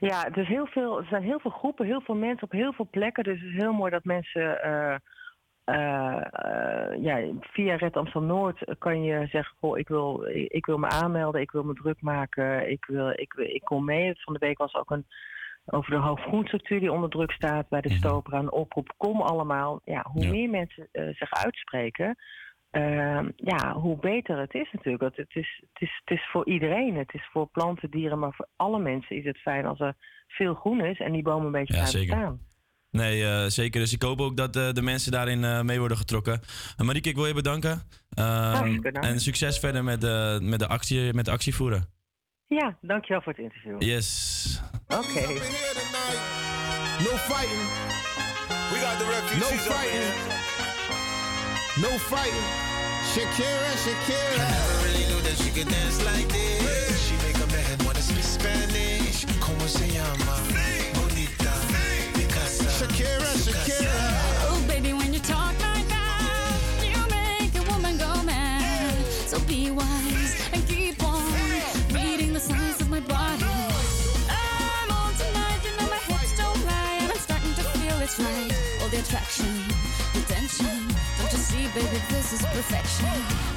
[0.00, 2.72] Ja, het is heel veel, er zijn heel veel groepen, heel veel mensen op heel
[2.72, 3.24] veel plekken.
[3.24, 4.94] Dus het is heel mooi dat mensen eh,
[5.64, 10.88] eh, ja, via Red Amsterdam Noord kan je zeggen: Goh, ik wil, ik wil me
[10.88, 14.12] aanmelden, ik wil me druk maken, ik, wil, ik, ik kom mee.
[14.14, 15.06] Van de week was ook een
[15.66, 18.94] over de hoofdgroenstructuur die onder druk staat bij de stoper aan oproep.
[18.96, 19.80] Kom allemaal.
[19.84, 22.16] Ja, hoe meer mensen eh, zich uitspreken,
[22.70, 25.02] eh, ja, hoe beter het is natuurlijk.
[25.02, 26.96] Want het is, het, is, het is voor iedereen.
[26.96, 29.96] Het is voor planten, dieren, maar voor alle mensen is het fijn als er
[30.28, 32.16] veel groen is en die bomen een beetje Ja, zeker.
[32.16, 32.40] staan.
[32.90, 33.80] Nee, eh, zeker.
[33.80, 36.40] Dus ik hoop ook dat eh, de mensen daarin eh, mee worden getrokken.
[36.80, 37.82] Uh, Marieke, ik wil je bedanken.
[38.10, 41.84] Ehm, en succes verder met, de met, de actie, met de actie voeren.
[42.46, 43.82] Ja, dankjewel voor het interview.
[43.82, 44.62] Yes.
[44.86, 45.20] Oké.
[47.04, 47.68] No fighting.
[48.70, 49.50] We got the refugees.
[49.50, 50.49] No fighting.
[51.80, 52.34] No fighting.
[53.14, 54.34] Shakira, Shakira.
[54.34, 57.08] I never really knew that she could dance like this.
[57.08, 59.24] She make a man wanna speak Spanish.
[59.40, 60.59] Como se llama?
[81.74, 83.06] Baby, this is perfection.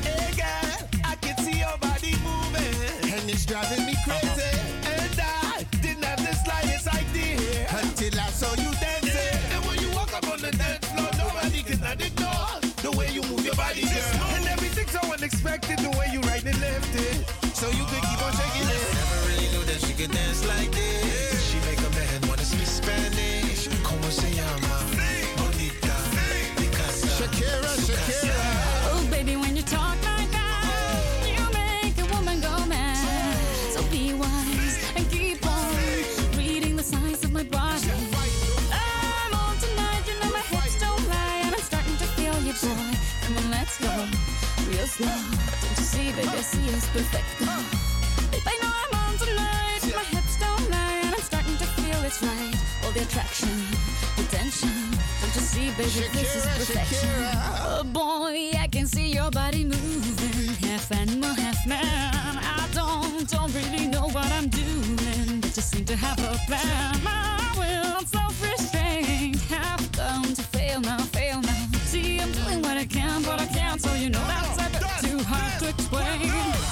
[0.04, 4.54] Hey girl, I can see your body moving, and it's driving me crazy.
[4.86, 9.40] And I didn't have the slightest idea until I saw you dancing.
[9.54, 13.22] And when you walk up on the dance floor, nobody can ignore the way you
[13.24, 14.14] move your body, girl.
[14.38, 17.26] And everything's so unexpected, the way you right and left it.
[17.56, 18.84] So you could keep on shaking it.
[18.94, 20.33] Never really knew that she could dance
[44.94, 45.08] slow.
[45.08, 47.26] Don't you see, baby, I see it's perfect.
[48.32, 49.82] Babe, I know I'm on tonight.
[49.96, 52.56] My hips don't lie, and I'm starting to feel it's right.
[52.84, 53.50] All the attraction,
[54.18, 54.70] the tension.
[55.22, 57.10] Don't you see, baby, this is perfection.
[57.10, 57.34] Shakira.
[57.66, 62.38] Oh boy, I can see your body moving, half animal, half man.
[62.60, 67.02] I don't, don't really know what I'm doing, but just seem to have a plan.
[67.04, 71.66] My will, self-restraint, have come to fail now, fail now.
[71.86, 72.63] See, I'm doing
[73.22, 76.63] what but I can't, so you know that's a bit too hard to explain.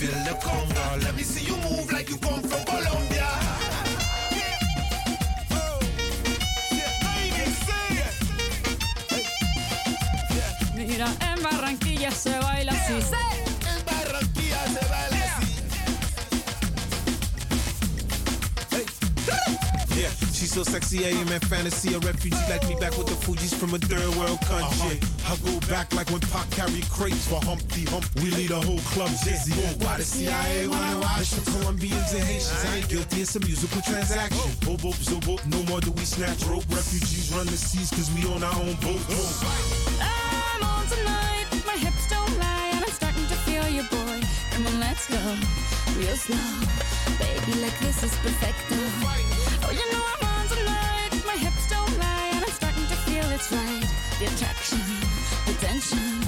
[0.00, 0.79] Feel the conga.
[20.50, 21.94] So sexy, I am in fantasy.
[21.94, 24.98] A refugee like me back with the Fuji's from a third world country.
[25.30, 28.04] I go back like when Pac carried crates for Humpty Hump.
[28.16, 29.54] We lead a whole club dizzy.
[29.78, 32.64] Why the CIA wanna watch the Colombians and Haitians?
[32.66, 34.50] I ain't guilty, it's a musical transaction.
[34.66, 36.66] Boop, boop, zo, boop, no more do we snatch rope.
[36.68, 38.98] Refugees run the seas cause we own our own boat.
[40.02, 44.18] I'm on tonight, my hips don't lie, and I'm starting to feel you, boy.
[44.50, 45.20] Come on, let's go,
[45.94, 46.42] real slow.
[47.22, 48.58] Baby, like this is perfect.
[49.62, 50.19] Oh, you know I'm
[53.40, 53.88] it's right.
[54.18, 54.80] The attraction,
[55.46, 56.20] the tension.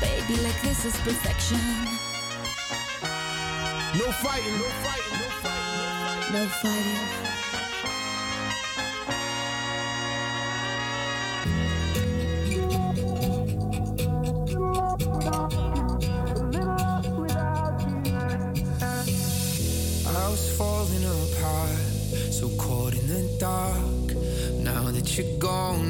[0.00, 1.58] Baby, like this is perfection.
[3.98, 6.32] No fighting, no fighting, no fighting.
[6.32, 7.31] No fighting.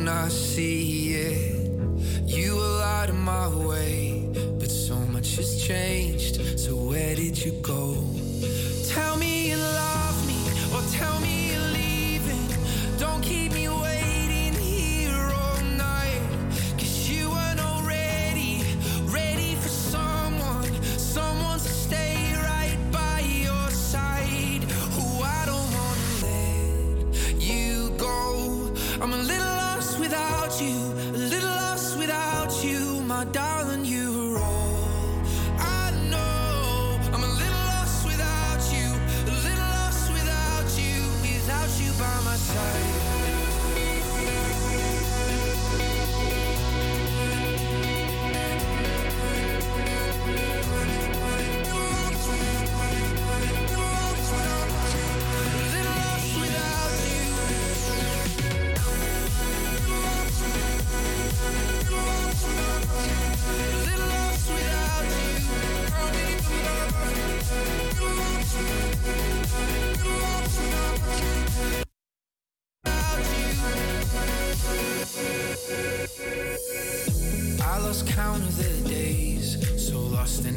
[0.04, 2.28] Gone, I see it.
[2.28, 4.28] You were out of my way,
[4.58, 6.58] but so much has changed.
[6.58, 7.94] So where did you go?
[8.88, 9.31] Tell me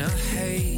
[0.06, 0.75] lost in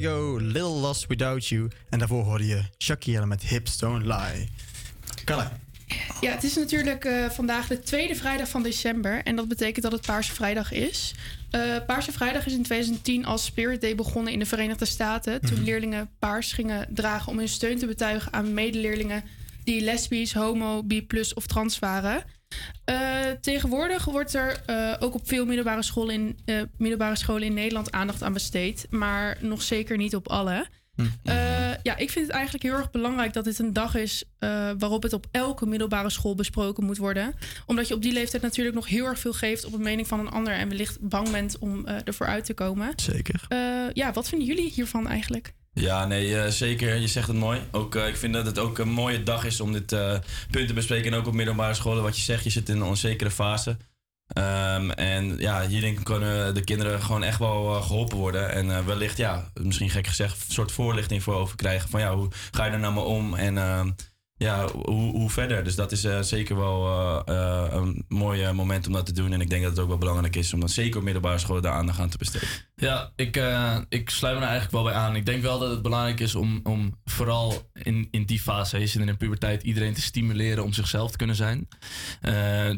[0.00, 1.68] Kaigo, Little Lost Without You.
[1.90, 4.48] En daarvoor hoorde je Shakira met Hips Don't Lie.
[5.24, 5.48] Kalle.
[6.20, 9.22] Ja, het is natuurlijk eh, vandaag de tweede vrijdag van december.
[9.22, 11.14] En dat betekent dat het Paarse Vrijdag is.
[11.50, 15.40] Eh, Paarse Vrijdag is in 2010 als Spirit Day begonnen in de Verenigde Staten.
[15.40, 15.64] Toen Mhm.
[15.64, 19.24] leerlingen paars gingen dragen om hun steun te betuigen aan medeleerlingen
[19.64, 22.24] die lesbisch, homo, bi of trans waren.
[22.84, 27.54] Eh, tegenwoordig wordt er eh, ook op veel middelbare scholen, in, eh, middelbare scholen in
[27.54, 28.86] Nederland aandacht aan besteed.
[28.90, 30.66] Maar nog zeker niet op alle.
[31.22, 31.34] Eh,
[31.82, 34.24] ja, ik vind het eigenlijk heel erg belangrijk dat dit een dag is
[34.78, 37.34] waarop het op elke middelbare school besproken moet worden.
[37.66, 40.20] Omdat je op die leeftijd natuurlijk nog heel erg veel geeft op een mening van
[40.20, 42.92] een ander en wellicht bang bent om ervoor uit te komen.
[42.96, 43.46] Zeker.
[43.92, 45.52] Ja, wat vinden jullie hiervan eigenlijk?
[45.80, 46.94] Ja, nee, eh, zeker.
[46.94, 47.60] Je zegt het mooi.
[47.70, 50.18] Ook, eh, ik vind dat het ook een mooie dag is om dit eh,
[50.50, 51.12] punt te bespreken.
[51.12, 52.02] En ook op middelbare scholen.
[52.02, 53.76] Wat je zegt, je zit in een onzekere fase.
[54.28, 58.52] Ehm, en ja, hier kunnen de kinderen gewoon echt wel eh, geholpen worden.
[58.52, 61.88] En wellicht, ja, misschien gek gezegd, een soort voorlichting voor over krijgen.
[61.88, 63.34] Van ja, hoe ga je er nou maar om?
[63.34, 63.90] En ehm,
[64.38, 65.64] ja, hoe, verder?
[65.64, 69.32] Dus dat is eh, zeker wel eh, eh, een mooi moment om dat te doen.
[69.32, 71.62] En ik denk dat het ook wel belangrijk is om dan zeker op middelbare scholen
[71.62, 72.48] daar aandacht aan te besteden.
[72.74, 73.36] Ja, ik,
[73.88, 75.16] ik sluit me er eigenlijk wel bij aan.
[75.16, 78.86] Ik denk wel dat het belangrijk is om, om vooral in, in die fase, je
[78.86, 81.68] zit in een puberteit, iedereen te stimuleren om zichzelf te kunnen zijn.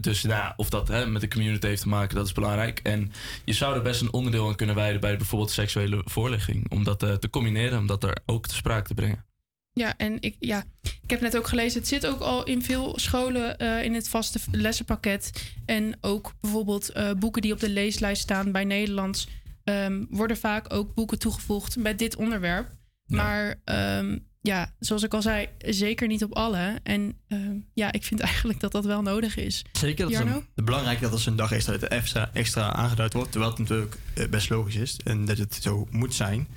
[0.00, 2.78] Dus nou, of dat hè, met de community heeft te maken, dat is belangrijk.
[2.82, 3.12] En
[3.44, 6.70] je zou er best een onderdeel aan kunnen wijden bij bijvoorbeeld seksuele voorlichting.
[6.70, 9.29] Om dat te combineren, om dat er ook te sprake te brengen.
[9.72, 10.64] Ja, en ik, ja,
[11.02, 14.08] ik heb net ook gelezen, het zit ook al in veel scholen eh, in het
[14.08, 15.52] vaste lessenpakket.
[15.66, 19.28] En ook bijvoorbeeld eh, boeken die op de leeslijst staan bij Nederlands,
[19.64, 22.68] ehm, worden vaak ook boeken toegevoegd met dit onderwerp.
[23.06, 26.78] Maar ehm, ja, zoals ik al zei, zeker niet op alle.
[26.82, 29.64] En ehm, ja, ik vind eigenlijk dat dat wel nodig is.
[29.72, 30.44] Zeker, dat Jarno?
[30.54, 33.30] het belangrijk dat als een dag extra, extra aangeduid wordt.
[33.30, 36.48] Terwijl het natuurlijk eh, best logisch is en dat het zo moet zijn.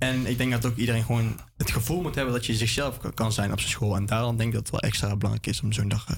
[0.00, 3.32] En ik denk dat ook iedereen gewoon het gevoel moet hebben dat je zichzelf kan-
[3.32, 3.96] zijn op zijn school.
[3.96, 6.16] En daarom denk ik dat het wel extra belangrijk is om zo'n dag eh,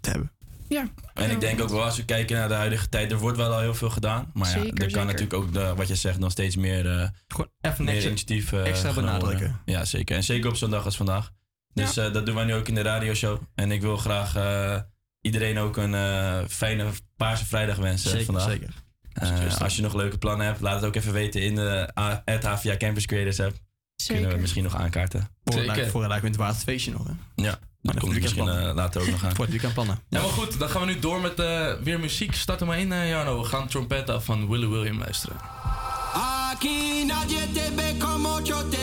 [0.00, 0.32] te hebben.
[0.68, 0.88] Ja.
[1.14, 3.52] En ik denk ook wel, als we kijken naar de huidige tijd, er wordt wel
[3.52, 4.30] al heel veel gedaan.
[4.34, 5.04] Maar ja, Zeker, er kan zeker.
[5.06, 8.52] natuurlijk ook, de, wat je zegt, nog steeds meer, eh Gewoon even meer extra- initiatief
[8.52, 9.38] eh, extra benadrukken.
[9.38, 9.60] worden.
[9.64, 10.16] Ja, zeker.
[10.16, 11.30] En zeker op zo'n dag als vandaag.
[11.74, 13.40] Dus eh, dat doen wij nu ook in de radioshow.
[13.54, 14.80] En ik wil graag eh,
[15.20, 18.50] iedereen ook een eh, fijne Paarse Vrijdag wensen Zeker, vandaag.
[18.50, 18.74] zeker.
[19.20, 22.22] Eh, als je nog leuke plannen hebt, laat het ook even weten in de A-
[22.24, 23.56] at HVA Campus Creators app.
[24.06, 24.40] Kunnen we Zeker.
[24.40, 25.28] misschien nog aankaarten.
[25.44, 27.06] Voor, lijkt, lijkt me het waard feestje nog.
[27.06, 27.12] Hè?
[27.42, 29.34] Ja, dat komt misschien eh, later ook nog aan.
[29.34, 29.98] Voor het weekend plannen.
[30.08, 32.34] Ja, maar goed, dan gaan we nu door met eh, weer muziek.
[32.34, 33.40] Start er maar in, Jarno.
[33.40, 35.36] We gaan Trompetta van Willy William luisteren.
[36.52, 38.79] Aquí nadie te ve como yo te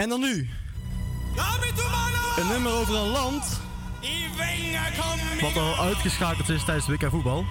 [0.00, 0.48] en dan nu.
[2.36, 3.60] Een nummer over een land
[5.40, 7.44] wat al uitgeschakeld is tijdens de WK voetbal.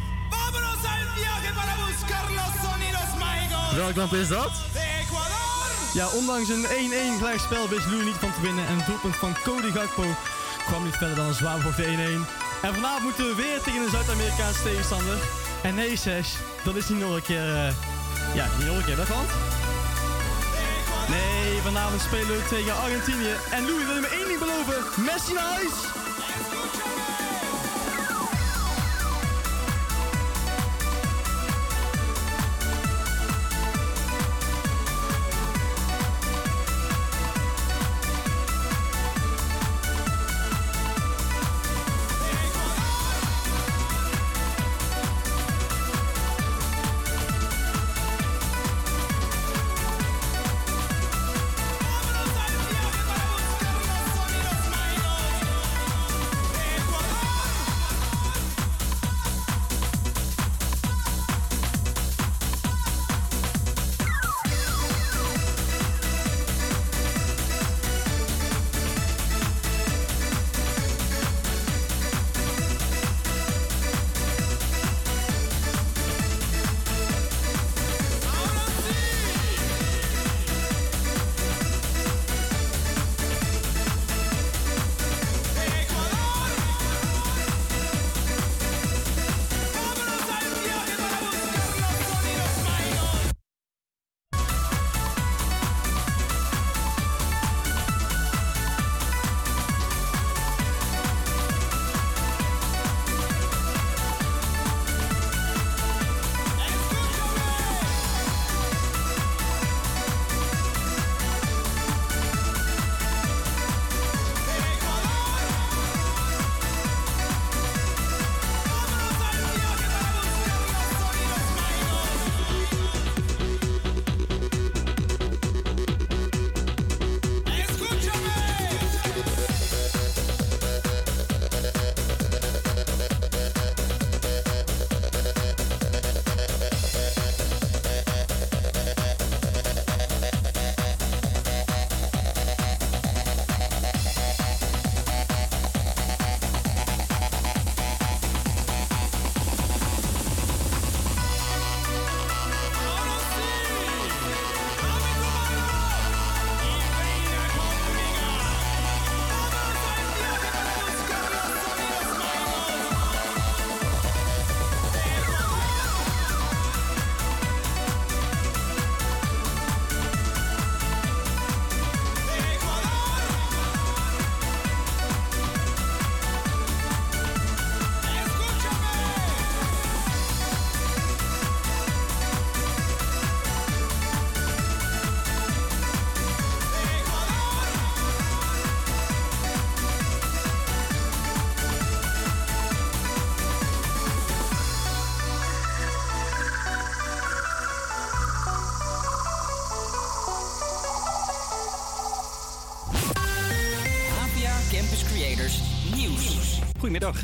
[3.76, 4.52] Welk land is dat?
[5.94, 8.68] Ja, ondanks een 1-1 gelijkspel wist Louis niet van te winnen.
[8.68, 10.04] En het doelpunt van Cody Gakpo
[10.66, 11.36] kwam niet verder dan een
[11.76, 12.24] de
[12.62, 12.62] 1-1.
[12.62, 15.18] En vanavond moeten we weer tegen een Zuid-Amerikaanse tegenstander.
[15.64, 16.30] En nee, Sesh,
[16.64, 17.56] dat is niet nog een keer...
[17.56, 17.74] eh,
[18.36, 19.30] ja, niet nog een keer, dat land?
[21.70, 23.36] Vanavond spelen we tegen Argentinië.
[23.52, 25.04] En Louis wil me één ding beloven.
[25.06, 26.09] Messi naar huis!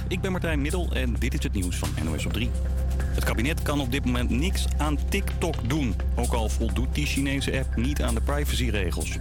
[0.08, 2.50] Ik ben Martijn Middel en dit is het nieuws van NOS op 3.
[2.98, 5.96] Het kabinet kan op dit moment niks aan TikTok doen.
[6.16, 9.18] Ook al voldoet die Chinese app niet aan de privacyregels.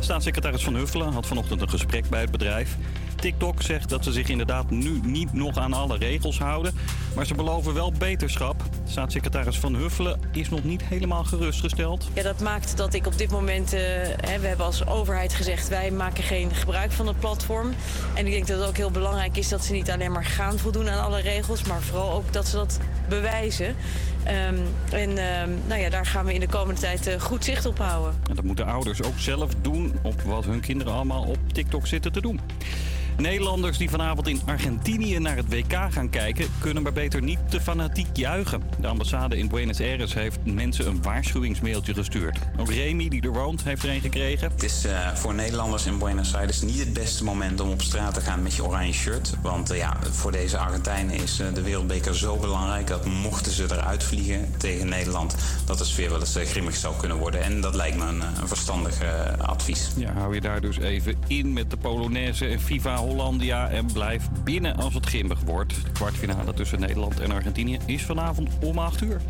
[0.00, 2.76] Staatssecretaris Van Huffelen had vanochtend een gesprek bij het bedrijf.
[3.16, 6.74] TikTok zegt dat ze zich inderdaad nu niet nog aan alle regels houden.
[7.14, 8.51] Maar ze beloven wel beterschap.
[8.92, 12.08] Staatssecretaris Van Huffelen is nog niet helemaal gerustgesteld.
[12.12, 13.80] Ja, dat maakt dat ik op dit moment, eh,
[14.20, 17.74] hè, we hebben als overheid gezegd, wij maken geen gebruik van het platform.
[18.14, 20.58] En ik denk dat het ook heel belangrijk is dat ze niet alleen maar gaan
[20.58, 22.78] voldoen aan alle regels, maar vooral ook dat ze dat
[23.08, 23.76] bewijzen.
[24.24, 24.56] Ehm,
[24.90, 27.78] en ehm, nou ja, daar gaan we in de komende tijd eh, goed zicht op
[27.78, 28.14] houden.
[28.28, 32.12] En dat moeten ouders ook zelf doen op wat hun kinderen allemaal op TikTok zitten
[32.12, 32.40] te doen.
[33.22, 37.60] Nederlanders die vanavond in Argentinië naar het WK gaan kijken, kunnen maar beter niet te
[37.60, 38.62] fanatiek juichen.
[38.80, 42.38] De ambassade in Buenos Aires heeft mensen een waarschuwingsmailtje gestuurd.
[42.56, 44.50] Ook Remy, die er woont, heeft er een gekregen.
[44.50, 48.14] Het is eh, voor Nederlanders in Buenos Aires niet het beste moment om op straat
[48.14, 49.34] te gaan met je oranje shirt.
[49.42, 53.64] Want eh, ja, voor deze Argentijnen is eh, de wereldbeker zo belangrijk dat mochten ze
[53.64, 57.42] eruit vliegen tegen Nederland, dat de sfeer wel eens grimmig zou kunnen worden.
[57.42, 58.98] En dat lijkt me een, een verstandig
[59.38, 59.90] advies.
[59.96, 64.28] Ja, hou je daar dus even in met de Polonaise en FIFA Hollandia en blijf
[64.44, 65.74] binnen als het grimmig wordt.
[65.84, 69.20] De kwartfinale tussen Nederland en Argentinië is vanavond om 8 uur.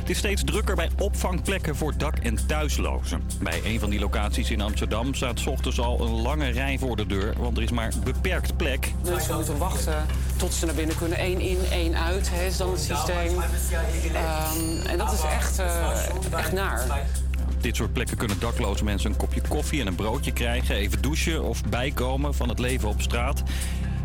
[0.00, 3.22] Het is steeds drukker bij opvangplekken voor dak- en thuislozen.
[3.42, 7.06] Bij een van die locaties in Amsterdam staat ochtends al een lange rij voor de
[7.06, 8.92] deur, want er is maar beperkt plek.
[9.04, 10.06] Mensen moeten wachten
[10.36, 11.20] tot ze naar binnen kunnen.
[11.24, 13.40] Eén in, één uit is dan het systeem.
[14.14, 15.90] Ehm, en dat is echt, eh,
[16.36, 17.06] echt naar.
[17.60, 21.42] Dit soort plekken kunnen dakloze mensen een kopje koffie en een broodje krijgen, even douchen
[21.42, 23.42] of bijkomen van het leven op straat.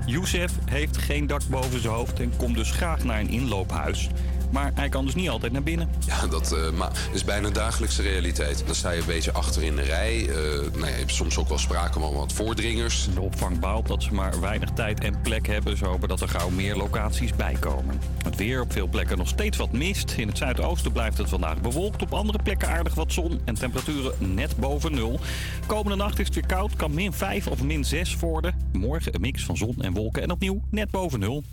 [0.06, 4.10] Youssef heeft geen dak boven zijn hoofd en komt dus graag naar een inloophuis.
[4.52, 5.90] Maar hij kan dus niet altijd naar binnen.
[6.06, 8.64] Ja, dat eh, is bijna dagelijkse realiteit.
[8.66, 10.30] Dan sta je een beetje achter in de rij.
[10.30, 10.36] Eh,
[10.72, 13.08] nou ja, je hebt soms ook wel sprake van wat voordringers.
[13.14, 15.78] De opvang baalt dat ze maar weinig tijd en plek hebben.
[15.78, 18.02] Ze hopen dat er gauw meer locaties bijkomen.
[18.24, 20.14] Het weer op veel plekken nog steeds wat mist.
[20.18, 22.02] In het zuidoosten blijft het vandaag bewolkt.
[22.02, 25.20] Op andere plekken aardig wat zon en temperaturen net boven nul.
[25.66, 26.76] Komende nacht is het weer koud.
[26.76, 28.70] Kan min 5 of min 6 worden.
[28.72, 30.22] Morgen een mix van zon en wolken.
[30.22, 31.44] En opnieuw net boven nul.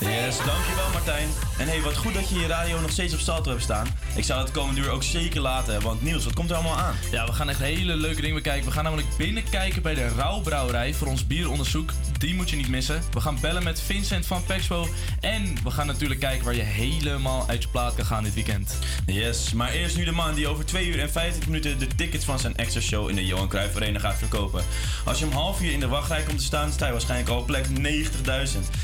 [0.00, 1.28] Yes, dankjewel Martijn.
[1.58, 3.86] En hey, wat goed dat je je radio nog steeds op salto hebt staan.
[4.14, 6.94] Ik zou het komende uur ook zeker laten, want Niels, wat komt er allemaal aan?
[7.10, 8.64] Ja, we gaan echt hele leuke dingen bekijken.
[8.64, 11.92] We gaan namelijk binnenkijken bij de Rauwbrouwerij voor ons bieronderzoek.
[12.18, 13.02] Die moet je niet missen.
[13.12, 14.88] We gaan bellen met Vincent van Pexpo.
[15.20, 18.78] En we gaan natuurlijk kijken waar je helemaal uit je plaat kan gaan dit weekend.
[19.06, 22.24] Yes, maar eerst nu de man die over 2 uur en 50 minuten de tickets
[22.24, 24.64] van zijn extra show in de Johan Cruijff Arena gaat verkopen.
[25.04, 27.38] Als je om half uur in de wachtrij komt te staan, sta je waarschijnlijk al
[27.38, 27.72] op plek 90.000.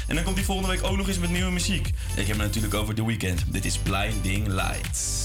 [0.07, 1.87] En dan komt hij volgende week ook nog eens met nieuwe muziek.
[2.17, 5.23] Ik heb het natuurlijk over The Dit is Blinding Lights.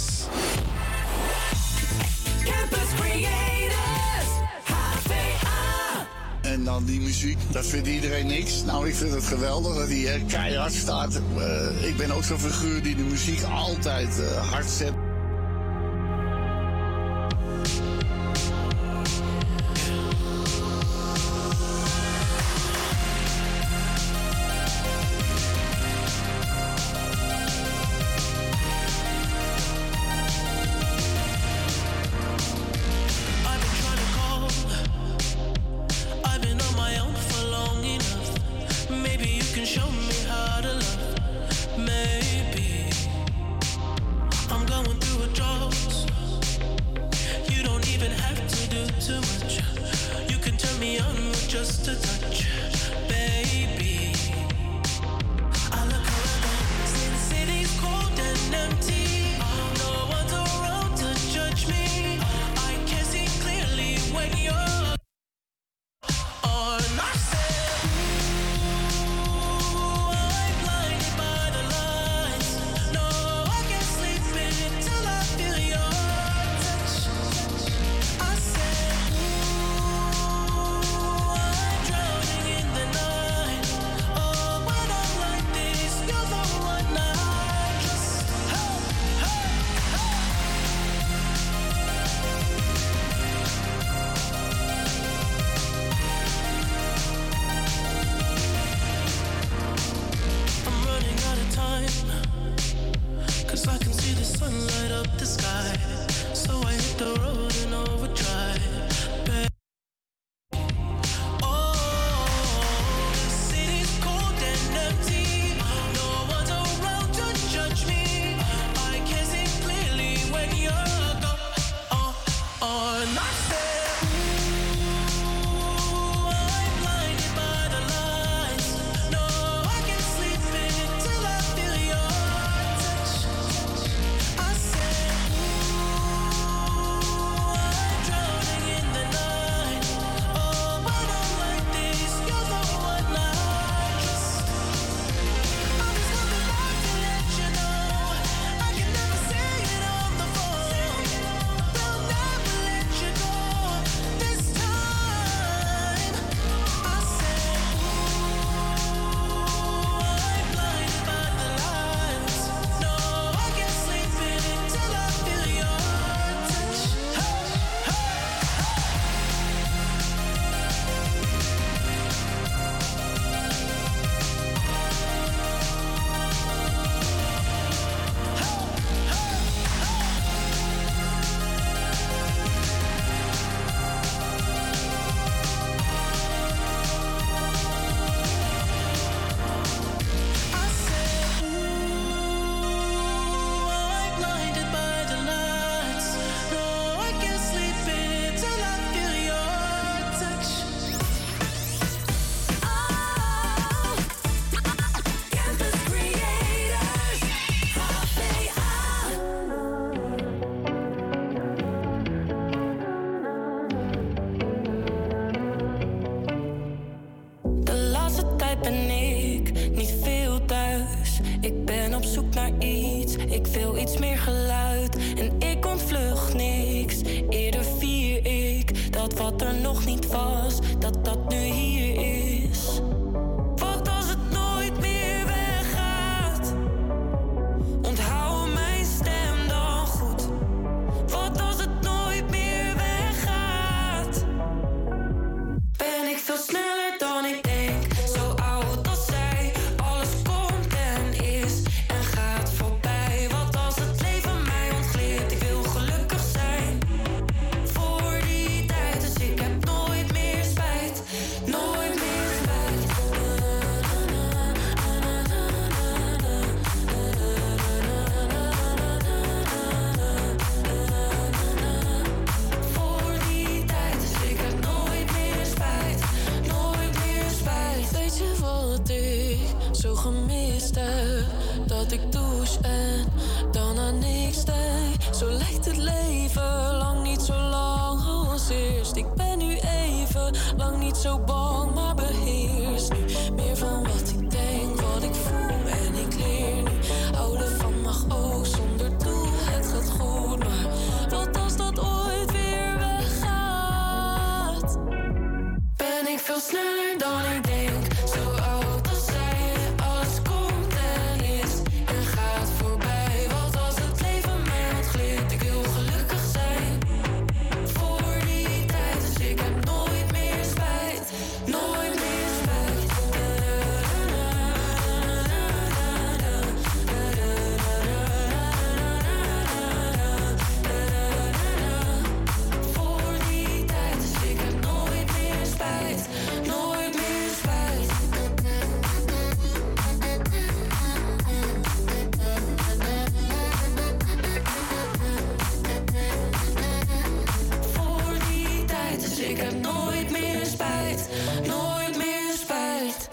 [2.43, 4.29] Campus Creators,
[4.63, 6.07] HVA.
[6.41, 8.63] En dan die muziek, dat vindt iedereen niks.
[8.63, 11.21] Nou, ik vind het geweldig dat hij keihard staat.
[11.37, 14.93] Eh, ik ben ook zo'n figuur die de muziek altijd eh, hard zet.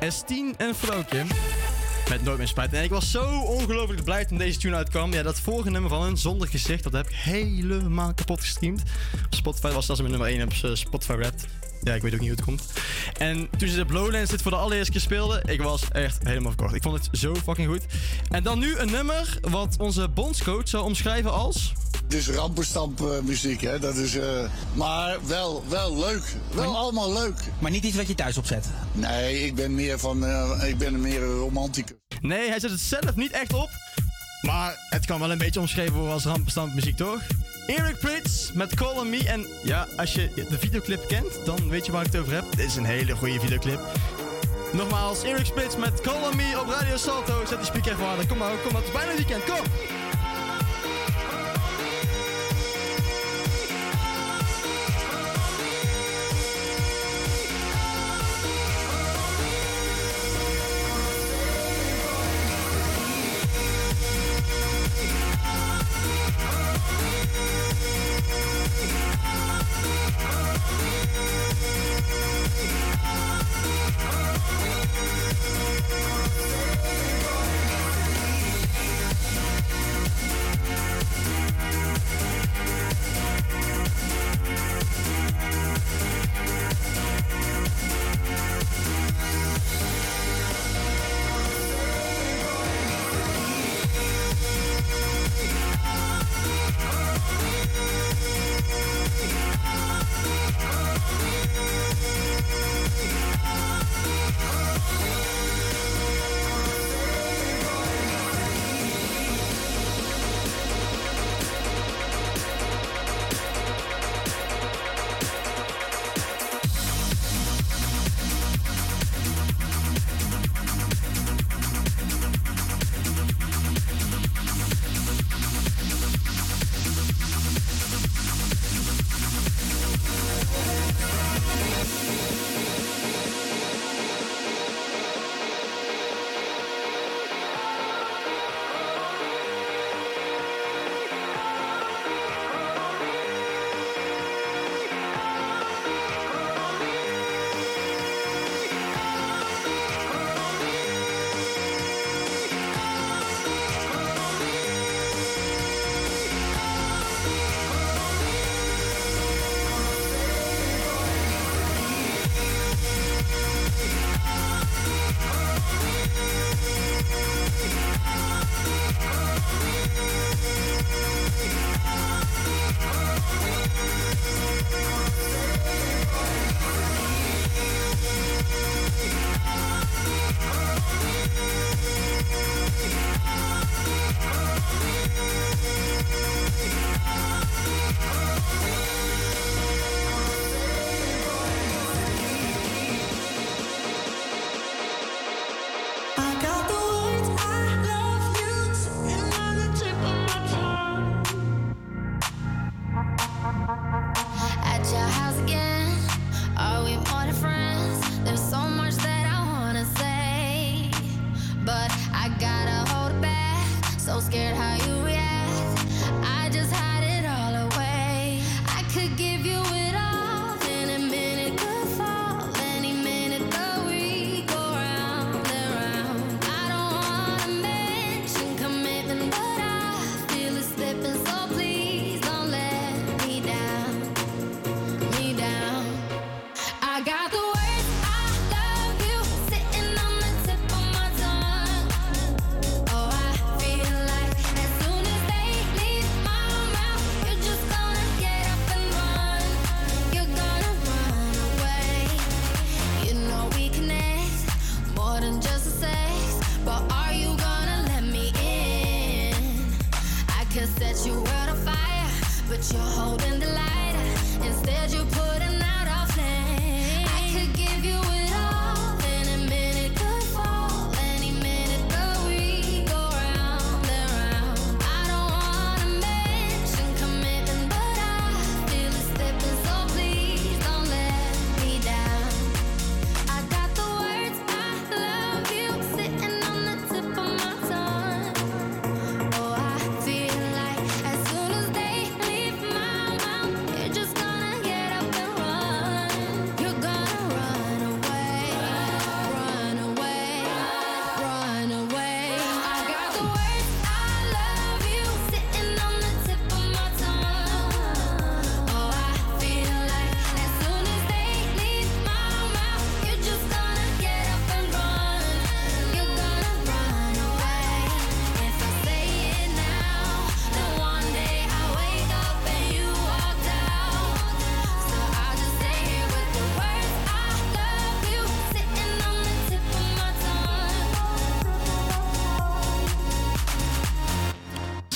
[0.01, 1.25] S10 en Flookje.
[2.09, 2.73] Met Nooit meer spijt.
[2.73, 5.13] En ik was zo ongelooflijk blij toen deze tune uitkwam.
[5.13, 8.83] Ja, dat vorige nummer van een zonder gezicht, dat heb ik helemaal kapot gestreamd.
[9.31, 11.47] Spotify was dat mijn nummer 1 op eh, Spotify Wrapped.
[11.87, 12.63] Ja, ik weet ook niet hoe het komt.
[13.19, 16.51] En toen ze de Blowlands dit voor de allereerste keer speelden, ik was echt helemaal
[16.51, 16.75] verkocht.
[16.75, 17.85] Ik vond het zo fucking goed.
[18.31, 21.73] En dan nu een nummer wat onze bondscoach zou omschrijven als...
[22.09, 23.79] Is rampenstamp muziek, hè.
[23.79, 26.35] Dat is, eh, maar wel, wel leuk.
[26.55, 27.35] Wel allemaal leuk.
[27.59, 28.69] Maar niet iets wat je thuis opzet?
[28.93, 31.97] Nee, ik ben meer van, eh, ik ben meer een romanticus.
[32.21, 33.69] Nee, hij zet het zelf niet echt op.
[34.47, 37.21] Maar het kan wel een beetje omschreven worden als rampenstand muziek, toch?
[37.67, 39.29] Eric Prits met Call on Me.
[39.29, 42.45] En ja, als je de videoclip kent, dan weet je waar ik het over heb.
[42.51, 43.81] Dit is een hele goede videoclip.
[44.73, 47.45] Nogmaals, Eric Prits met Call on Me op Radio Salto.
[47.47, 48.27] Zet die speaker even harder.
[48.27, 48.83] Kom maar, kom maar.
[48.83, 49.45] Het is bijna weekend.
[49.45, 49.65] Kom!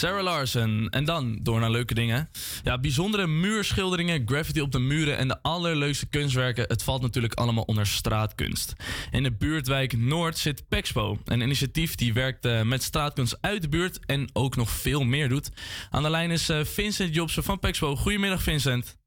[0.00, 0.88] Sarah Larson.
[0.90, 2.28] En dan door naar leuke dingen.
[2.62, 6.64] Ja, bijzondere muurschilderingen, graffiti op de muren en de allerleukste kunstwerken.
[6.68, 8.72] Het valt natuurlijk allemaal onder straatkunst.
[9.10, 11.18] In de buurtwijk Noord zit Pexpo.
[11.24, 15.28] Een initiatief die werkt eh, met straatkunst uit de buurt en ook nog veel meer
[15.28, 15.50] doet.
[15.90, 17.96] Aan de lijn is eh, Vincent Jobsen van Pexpo.
[17.96, 18.98] Goedemiddag Vincent.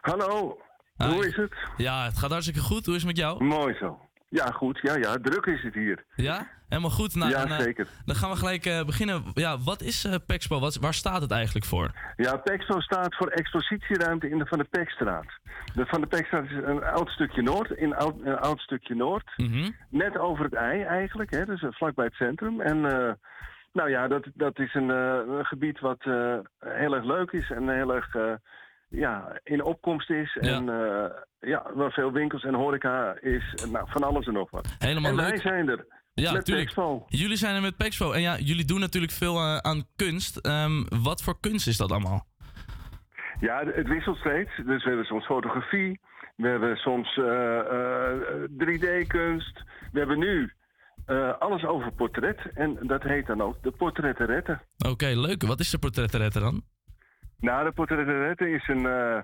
[0.00, 0.58] Hallo,
[0.96, 1.54] hoe is het?
[1.76, 2.86] Ja, het gaat hartstikke goed.
[2.86, 3.44] Hoe is het met jou?
[3.44, 3.98] Mooi zo.
[4.32, 4.78] Ja, goed.
[4.82, 6.04] Ja, ja, druk is het hier.
[6.14, 6.48] Ja?
[6.68, 7.14] Helemaal goed.
[7.14, 7.86] Nou, Ja, dan, eh, zeker.
[8.04, 9.22] Dan gaan we gelijk eh, beginnen.
[9.34, 10.60] Ja, wat is eh, Pexpo?
[10.60, 11.90] Wat, waar staat het eigenlijk voor?
[12.16, 15.26] Ja, Pexpo staat voor expositieruimte in de Van de Pekstraat.
[15.74, 19.32] De Van de Pekstraat is een oud stukje Noord, in oud, een oud stukje Noord.
[19.36, 19.70] Mhm.
[19.88, 22.60] Net over het ei eigenlijk, hè, dus vlakbij het centrum.
[22.60, 22.80] En
[23.72, 26.02] nou ja, dat, dat is een, een gebied wat
[26.58, 28.16] heel erg leuk is en heel erg
[28.92, 30.36] ja, in opkomst is.
[30.40, 31.10] En eh,
[31.40, 33.64] ja, waar veel winkels en horeca is.
[33.70, 34.76] Nou, van alles en nog wat.
[34.78, 35.40] Helemaal en wij leuk.
[35.40, 35.86] zijn er.
[36.14, 36.66] Ja, met tuurlijk.
[36.66, 37.04] Pexpo.
[37.08, 38.12] Jullie zijn er met Pexpo.
[38.12, 40.36] En ja, jullie doen natuurlijk veel eh, aan kunst.
[40.36, 42.26] Ehm, wat voor kunst is dat allemaal?
[43.40, 44.50] Ja, het wisselt steeds.
[44.56, 46.00] Dus we hebben soms fotografie,
[46.36, 49.62] we hebben soms eh, eh, 3D-kunst.
[49.92, 50.52] We hebben nu
[51.38, 52.40] alles over portret.
[52.54, 54.60] En dat heet dan ook de portrettenretten.
[54.88, 55.42] Oké, leuk.
[55.42, 56.62] Wat is de portrettenretter dan?
[57.42, 59.20] Nou, de portrettenretten is een, eh,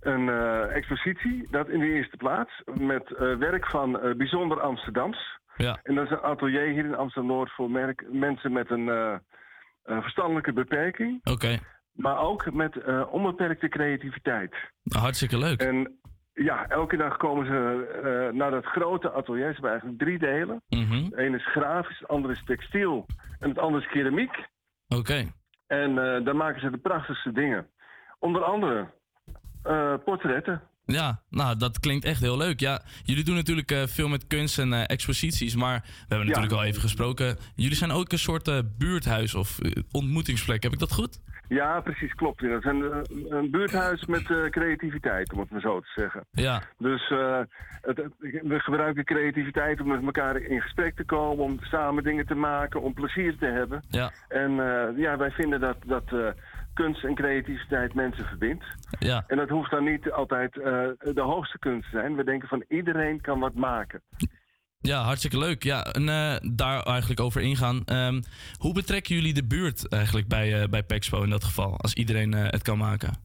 [0.00, 5.38] een eh, expositie, dat in de eerste plaats, met eh, werk van bijzonder Amsterdams.
[5.56, 5.80] Ja.
[5.82, 9.20] En dat is een atelier hier in Amsterdam-Noord voor merk, mensen met een
[9.84, 11.20] verstandelijke beperking.
[11.30, 11.58] Oké,
[11.92, 14.54] Maar ook met onbeperkte creativiteit.
[14.88, 15.60] hartstikke leuk.
[15.60, 15.98] En
[16.32, 19.46] ja, elke dag komen ze naar dat grote atelier.
[19.46, 20.62] Ze hebben eigenlijk drie delen.
[20.68, 21.04] Mhm.
[21.04, 23.06] Het ene is grafisch, het andere is textiel
[23.38, 24.46] en het andere is keramiek.
[24.88, 25.26] Oké.
[25.66, 27.66] En eh, daar maken ze de prachtigste dingen.
[28.18, 28.90] Onder andere
[29.62, 30.62] eh, portretten.
[30.84, 32.60] Ja, nou, dat klinkt echt heel leuk.
[32.60, 36.64] Ja, jullie doen natuurlijk eh, veel met kunst en exposities, maar we hebben natuurlijk al
[36.64, 37.36] even gesproken.
[37.54, 39.58] Jullie zijn ook een soort buurthuis of
[39.92, 40.62] ontmoetingsplek.
[40.62, 41.20] Heb ik dat goed?
[41.48, 42.40] Ja, precies, klopt.
[42.40, 42.98] Dat is een, eh,
[43.28, 46.24] een buurthuis met eh, creativiteit, om het maar zo te zeggen.
[46.30, 46.62] Ja.
[46.78, 47.40] Dus eh,
[47.82, 48.12] het, het-
[48.42, 52.82] we gebruiken creativiteit om met elkaar in gesprek te komen, om samen dingen te maken,
[52.82, 53.82] om plezier te hebben.
[53.88, 54.10] Ja.
[54.28, 54.52] En
[54.96, 56.04] ja, wij vinden dat, dat
[56.74, 58.64] kunst en creativiteit mensen verbindt.
[58.98, 59.24] Ja.
[59.26, 62.16] En dat hoeft dan niet altijd de hoogste kunst te zijn.
[62.16, 64.02] We denken van iedereen kan wat maken.
[64.80, 65.62] Ja, hartstikke leuk.
[65.62, 67.82] Ja, en eh, daar eigenlijk over ingaan.
[67.84, 68.20] Ehm,
[68.58, 71.76] hoe betrekken jullie de buurt eigenlijk bij, eh bij Pexpo in dat geval?
[71.76, 73.24] Als iedereen eh, het kan maken.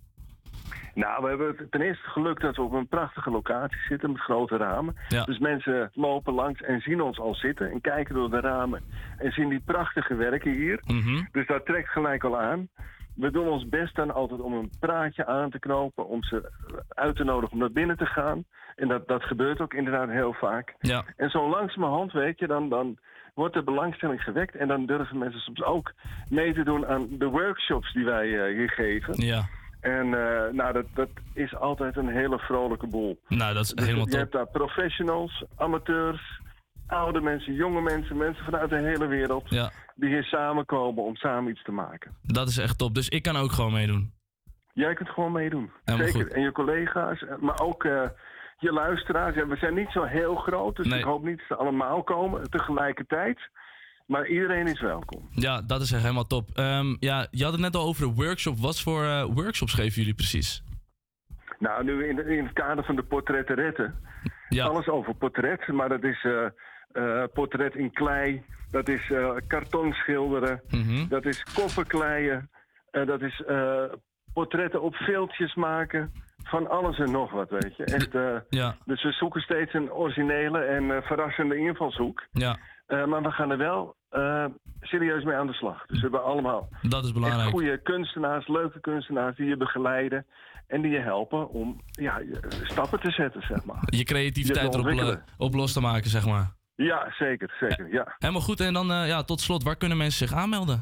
[0.94, 4.58] Nou, we hebben ten eerste geluk dat we op een prachtige locatie zitten met grote
[4.58, 4.96] ramen.
[5.08, 5.24] Ja.
[5.24, 8.82] Dus mensen lopen langs en zien ons al zitten en kijken door de ramen
[9.18, 10.82] en zien die prachtige werken hier.
[10.86, 11.22] Mhm.
[11.32, 12.70] Dus dat trekt gelijk al aan.
[13.16, 16.52] We doen ons best dan altijd om een praatje aan te knopen, om ze
[16.90, 18.44] uit te nodigen om naar binnen te gaan.
[18.76, 20.76] En dat, dat gebeurt ook inderdaad heel vaak.
[20.80, 21.04] Ja.
[21.18, 22.98] En zo langzamerhand, weet je, dan, dan
[23.34, 24.56] wordt de belangstelling gewekt.
[24.56, 25.94] En dan durven mensen soms ook
[26.30, 29.26] mee te doen aan de workshops die wij eh, hier geven.
[29.26, 29.42] Ja.
[29.82, 33.20] En eh, nou, dat, dat is altijd een hele vrolijke boel.
[33.28, 34.20] Nou, dat is Dus helemaal je top.
[34.20, 36.40] hebt daar professionals, amateurs,
[36.88, 39.44] oude mensen, jonge mensen, mensen vanuit de hele wereld.
[39.50, 39.72] Ja.
[40.02, 42.16] Die hier samenkomen om samen iets te maken.
[42.22, 42.96] Dat is echt top.
[42.96, 44.14] Dus ik kan ook gewoon meedoen.
[44.74, 45.72] Jij kunt gewoon meedoen.
[45.84, 46.22] Helemaal Zeker.
[46.24, 46.34] goed.
[46.34, 48.10] En je collega's, eh, maar ook eh,
[48.58, 49.36] je luisteraars.
[49.36, 51.00] Ja, we zijn niet zo heel groot, dus Nee.
[51.00, 53.40] ik hoop niet dat ze allemaal komen tegelijkertijd.
[54.08, 55.30] Maar iedereen is welkom.
[55.32, 56.50] Ja, dat is echt helemaal top.
[56.54, 58.58] Ehm, ja, je had het net al over de workshop.
[58.58, 60.64] Wat voor eh, workshops geven jullie precies?
[61.60, 63.96] Nou, nu in, in het kader van de portrettenretten.
[64.50, 64.66] Ja.
[64.66, 66.28] Alles over portret, maar dat is
[67.34, 68.44] portret in klei.
[68.72, 70.62] Dat is eh karton schilderen.
[70.70, 71.08] Mhm.
[71.08, 72.50] Dat is kofferkleien.
[72.92, 73.84] eh, dat is eh,
[74.34, 76.12] portretten op veeltjes maken.
[76.44, 77.84] Van alles en nog wat, weet je.
[77.84, 78.12] Echt,
[78.50, 78.76] Ja.
[78.86, 82.24] Dus we zoeken steeds een originele en verrassende invalshoek.
[82.32, 82.58] Ja,
[82.88, 83.96] maar we gaan er wel
[84.82, 85.86] serieus mee aan de slag.
[85.86, 87.50] Dus we hebben allemaal dat is belangrijk.
[87.50, 90.26] goede kunstenaars, leuke kunstenaars die je begeleiden.
[90.68, 92.22] En die je helpen om ja,
[92.64, 93.84] stappen te zetten, zeg maar.
[93.86, 96.52] Je creativiteit te erop op los te maken, zeg maar.
[96.84, 98.16] Ja, zeker, zeker, ja.
[98.18, 98.60] Helemaal goed.
[98.60, 100.80] En dan eh, ja, tot slot, waar kunnen mensen zich aanmelden?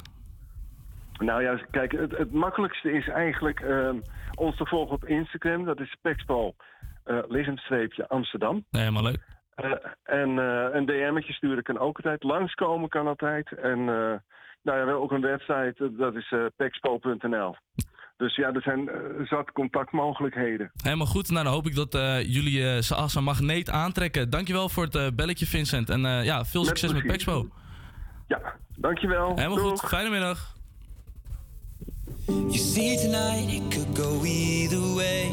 [1.17, 3.99] Nou ja, kijk, het, het makkelijkste is eigenlijk ehm,
[4.35, 5.65] ons te volgen op Instagram.
[5.65, 6.55] Dat is Pexpo,
[7.03, 8.65] eh Amsterdam.
[8.69, 9.25] Nee, helemaal leuk.
[9.55, 9.71] Eh,
[10.03, 12.23] en eh, een DM'tje sturen kan ook altijd.
[12.23, 13.51] Langskomen kan altijd.
[13.51, 17.55] En nou ja, we hebben ook een website, dat is pexpo.nl.
[18.19, 18.95] Dus ja, er zijn eh,
[19.27, 20.71] zat contactmogelijkheden.
[20.83, 21.29] Helemaal goed.
[21.29, 24.29] Nou, dan hoop ik dat eh, jullie eh, ze als een magneet aantrekken.
[24.29, 25.89] Dankjewel voor het belletje, Vincent.
[25.89, 27.07] En eh, ja, veel Met succes met.
[27.07, 27.47] Pexpo.
[28.27, 28.41] Ja,
[28.75, 29.35] dankjewel.
[29.35, 29.79] Helemaal Doeg.
[29.79, 29.89] goed.
[29.89, 30.55] Fijne middag.
[32.25, 35.31] You see, tonight it could go either way.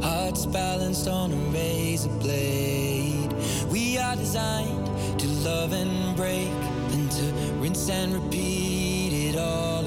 [0.00, 3.34] Hearts balanced on a razor blade.
[3.70, 4.86] We are designed
[5.18, 6.50] to love and break,
[6.90, 9.77] then to rinse and repeat it all.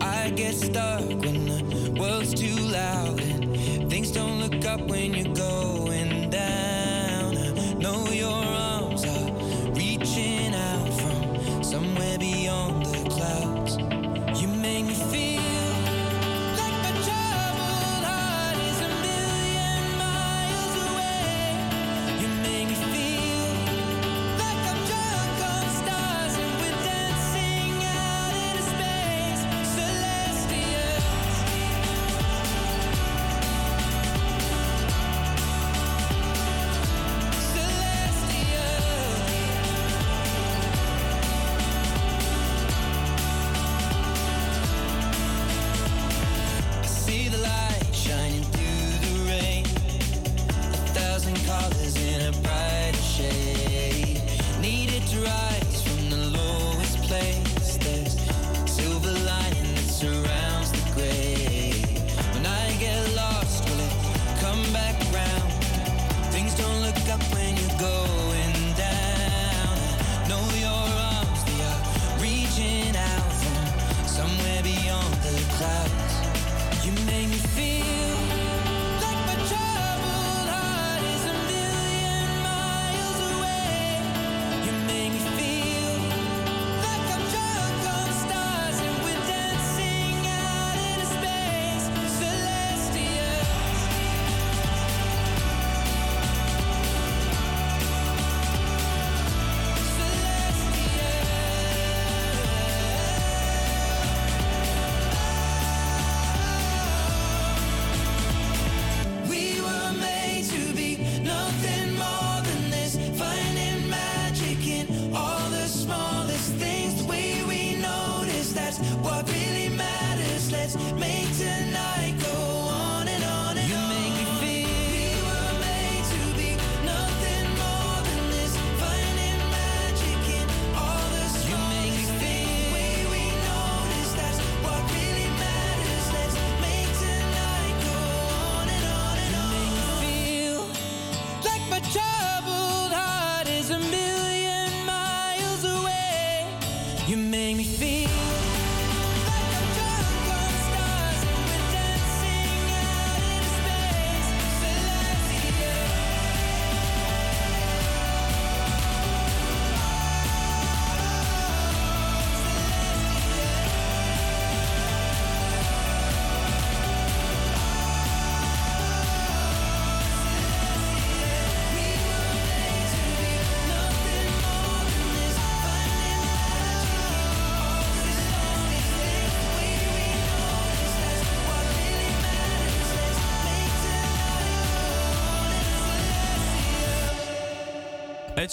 [0.00, 5.34] I get stuck when the world's too loud and things don't look up when you're
[5.34, 6.05] going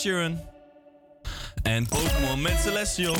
[0.04, 0.40] Sheeran.
[1.62, 3.16] En Pokémon met Celestial.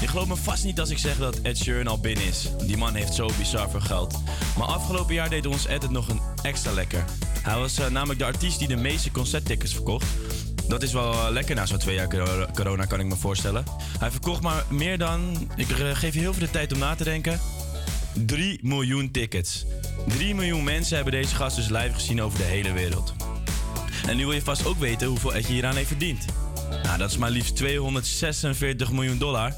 [0.00, 2.48] Je gelooft me vast niet als ik zeg dat Ed Sheeran al binnen is.
[2.66, 4.18] Die man heeft zo bizar veel geld.
[4.58, 7.04] Maar afgelopen jaar deed ons Ed het nog een extra lekker.
[7.42, 10.06] Hij was eh, namelijk de artiest die de meeste concerttickets verkocht.
[10.68, 13.64] Dat is wel eh, lekker na zo'n twee jaar cor- corona, kan ik me voorstellen.
[13.98, 16.94] Hij verkocht maar meer dan, ik eh, geef je heel veel de tijd om na
[16.94, 17.40] te denken,
[18.12, 19.64] 3 miljoen tickets.
[20.08, 23.14] 3 miljoen mensen hebben deze gast dus live gezien over de hele wereld.
[24.06, 26.24] En nu wil je vast ook weten hoeveel Ed je hieraan heeft verdiend.
[26.82, 29.54] Nou, dat is maar liefst 246 miljoen dollar.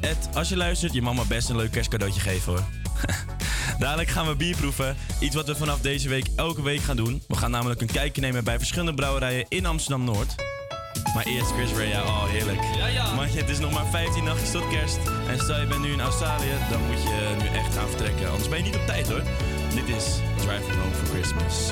[0.00, 2.64] Ed, als je luistert, je mag me best een leuk kerstcadeautje geven hoor.
[3.78, 4.96] Dadelijk gaan we bier proeven.
[5.20, 7.22] Iets wat we vanaf deze week elke week gaan doen.
[7.28, 10.34] We gaan namelijk een kijkje nemen bij verschillende brouwerijen in Amsterdam Noord.
[11.14, 12.60] Maar eerst Chris Ray, ja, oh heerlijk.
[12.76, 13.24] Ja, ja.
[13.24, 14.98] Het is nog maar 15 nachtjes tot kerst.
[15.28, 18.30] En stel je bent nu in Australië, dan moet je nu echt gaan vertrekken.
[18.30, 19.22] Anders ben je niet op tijd hoor.
[19.74, 20.04] Dit is
[20.36, 21.70] Driving Home for Christmas.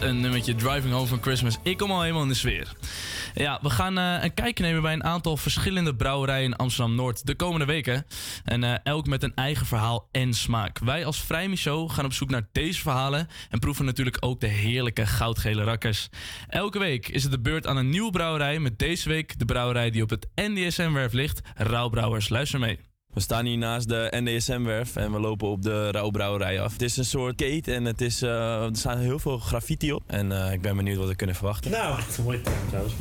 [0.00, 1.58] Een nummertje Driving Home van Christmas.
[1.62, 2.72] Ik kom al helemaal in de sfeer.
[3.34, 7.34] Ja, we gaan eh, een kijkje nemen bij een aantal verschillende brouwerijen in Amsterdam-Noord de
[7.34, 8.06] komende weken.
[8.44, 10.78] En eh, elk met een eigen verhaal en smaak.
[10.78, 14.46] Wij als Vrijmi Show gaan op zoek naar deze verhalen en proeven natuurlijk ook de
[14.46, 16.08] heerlijke goudgele rakkers.
[16.48, 19.90] Elke week is het de beurt aan een nieuwe brouwerij met deze week de brouwerij
[19.90, 22.28] die op het NDSM-werf ligt, Rauwbrouwers.
[22.28, 22.95] Luister mee.
[23.16, 26.72] We staan hier naast de NDSM-werf en we lopen op de Rauwbrouwerij af.
[26.72, 30.02] Het is een soort gate en het is, eh, er staan heel veel graffiti op.
[30.06, 31.70] En eh, ik ben benieuwd wat we kunnen verwachten.
[31.70, 32.94] Nou, wat een mooie term trouwens.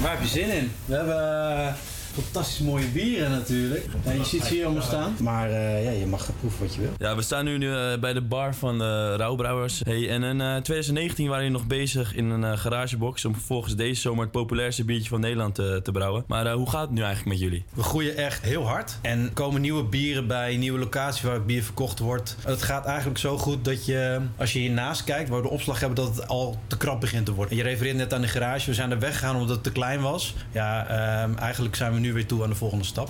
[0.00, 0.72] Waar heb je zin in?
[0.84, 1.74] We hebben
[2.12, 3.86] Fantastisch mooie bieren natuurlijk.
[4.04, 5.16] Ja, je ziet ze hier allemaal staan.
[5.20, 6.90] Maar eh, ja, je mag gaan proeven wat je wil.
[6.98, 9.80] Ja, we staan nu eh, bij de bar van de Rauwbrouwers.
[9.84, 13.76] Hey, en in eh, 2019 waren jullie nog bezig in een eh, garagebox om vervolgens
[13.76, 16.24] deze zomer het populairste biertje van Nederland te, te brouwen.
[16.26, 17.64] Maar eh, hoe gaat het nu eigenlijk met jullie?
[17.74, 18.98] We groeien echt heel hard.
[19.02, 22.36] En er komen nieuwe bieren bij, nieuwe locaties waar het bier verkocht wordt.
[22.44, 25.80] Het gaat eigenlijk zo goed dat je, als je hiernaast kijkt, waar we de opslag
[25.80, 27.56] hebben, dat het al te krap begint te worden.
[27.56, 28.66] Je refereert net aan de garage.
[28.66, 30.34] We zijn er weggegaan omdat het te klein was.
[30.52, 33.08] Ja, ehm, eigenlijk zijn we nu weer toe aan de volgende stap.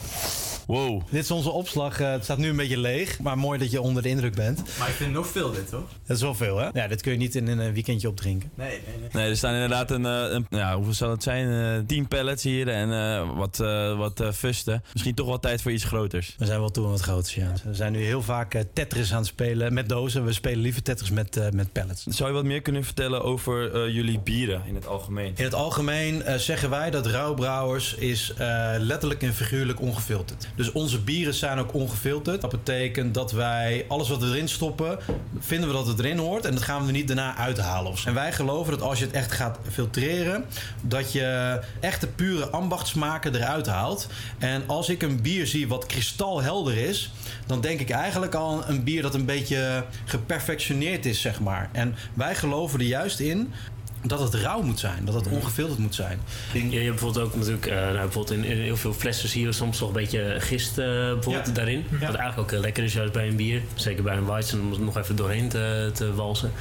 [0.71, 1.03] Wow.
[1.11, 2.01] Dit is onze opslag.
[2.01, 3.19] eh, het staat nu een beetje leeg.
[3.21, 4.63] Maar mooi dat je onder de indruk bent.
[4.79, 5.87] Maar ik vind nog veel dit, hoor.
[6.07, 6.69] Dat is wel veel, hè?
[6.73, 8.51] Ja, dit kun je niet in een weekendje opdrinken.
[8.55, 9.09] Nee, nee, nee.
[9.13, 11.51] Nee, er staan inderdaad een, eh, een ja, hoeveel zal het zijn?
[11.81, 14.83] Eh 10 pallets hier en eh, wat, eh wat eh, fusten.
[14.93, 16.35] Misschien toch wel tijd voor iets groters.
[16.39, 17.53] We zijn wel toe aan wat groters, ja.
[17.65, 20.25] We zijn nu heel vaak eh, Tetris aan het spelen met dozen.
[20.25, 22.05] We spelen liever Tetris met, eh, met pallets.
[22.07, 25.33] Zou je wat meer kunnen vertellen over eh, jullie bieren in het algemeen?
[25.37, 30.49] In het algemeen eh, zeggen wij dat Rauwbrouwers is eh, letterlijk en figuurlijk ongefilterd.
[30.61, 32.41] Dus onze bieren zijn ook ongefilterd.
[32.41, 34.99] Dat betekent dat wij alles wat we erin stoppen,
[35.39, 36.45] vinden we dat het erin hoort.
[36.45, 37.95] En dat gaan we er niet daarna uithalen.
[38.05, 40.45] En wij geloven dat als je het echt gaat filtreren,
[40.81, 44.07] dat je echte pure ambachtsmaken eruit haalt.
[44.39, 47.12] En als ik een bier zie wat kristalhelder is,
[47.47, 51.69] dan denk ik eigenlijk al een bier dat een beetje geperfectioneerd is, zeg maar.
[51.73, 53.53] En wij geloven er juist in
[54.02, 56.20] dat het rauw moet zijn, dat het ongefilterd moet zijn.
[56.52, 59.44] Ja, je hebt bijvoorbeeld ook natuurlijk, eh, nou, bijvoorbeeld in, in heel veel flessen zie
[59.44, 61.52] je soms nog een beetje gist eh, bijvoorbeeld Ja.
[61.52, 61.78] daarin.
[61.90, 61.98] Ja.
[61.98, 63.62] Wat eigenlijk ook heel lekker is juist bij een bier.
[63.74, 66.52] Zeker bij een Weizen om er nog even doorheen te, te walsen.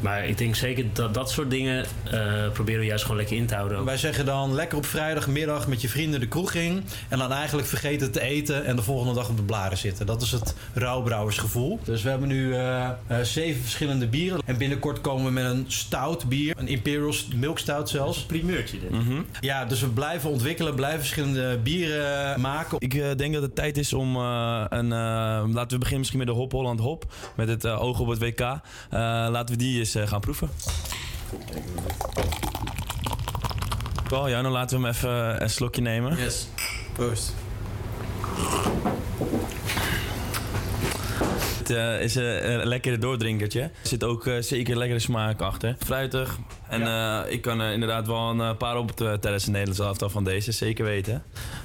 [0.00, 3.46] Maar ik denk zeker dat dat soort dingen eh, proberen we juist gewoon lekker in
[3.46, 3.84] te houden.
[3.84, 6.84] Wij zeggen dan lekker op vrijdagmiddag met je vrienden de kroeg in.
[7.08, 10.06] En dan eigenlijk vergeten te eten en de volgende dag op de blaren zitten.
[10.06, 11.80] Dat is het rouwbrouwersgevoel.
[11.84, 14.40] Dus we hebben nu eh, eh, zeven verschillende bieren.
[14.44, 16.54] En binnenkort komen we met een stout bier.
[16.58, 18.20] Een Imperial Milk Stout zelfs.
[18.20, 18.90] Een primeurtje dit.
[19.40, 22.76] Ja, dus we blijven ontwikkelen, blijven verschillende bieren maken.
[22.80, 24.92] Ik eh, denk dat het tijd is om eh, een.
[24.92, 24.98] eh,
[25.52, 27.04] laten we beginnen misschien met de Hop Holland Hop.
[27.36, 28.40] Met het oog op het WK.
[28.40, 28.58] Eh,
[29.30, 30.50] laten we die eens eh, gaan proeven.
[34.08, 36.16] Wel, ja, dan laten we hem even een slokje nemen.
[36.16, 36.48] Yes.
[36.92, 37.34] Proost.
[41.68, 43.60] Het eh, is eh, een lekkere doordrinkertje.
[43.60, 45.76] Er zit ook eh, zeker lekkere smaak achter.
[45.78, 46.38] Fruitig.
[46.68, 50.10] En eh, ik kan er inderdaad wel een eh, paar op tijdens de Nederlandse elftal
[50.10, 51.22] van deze, zeker weten.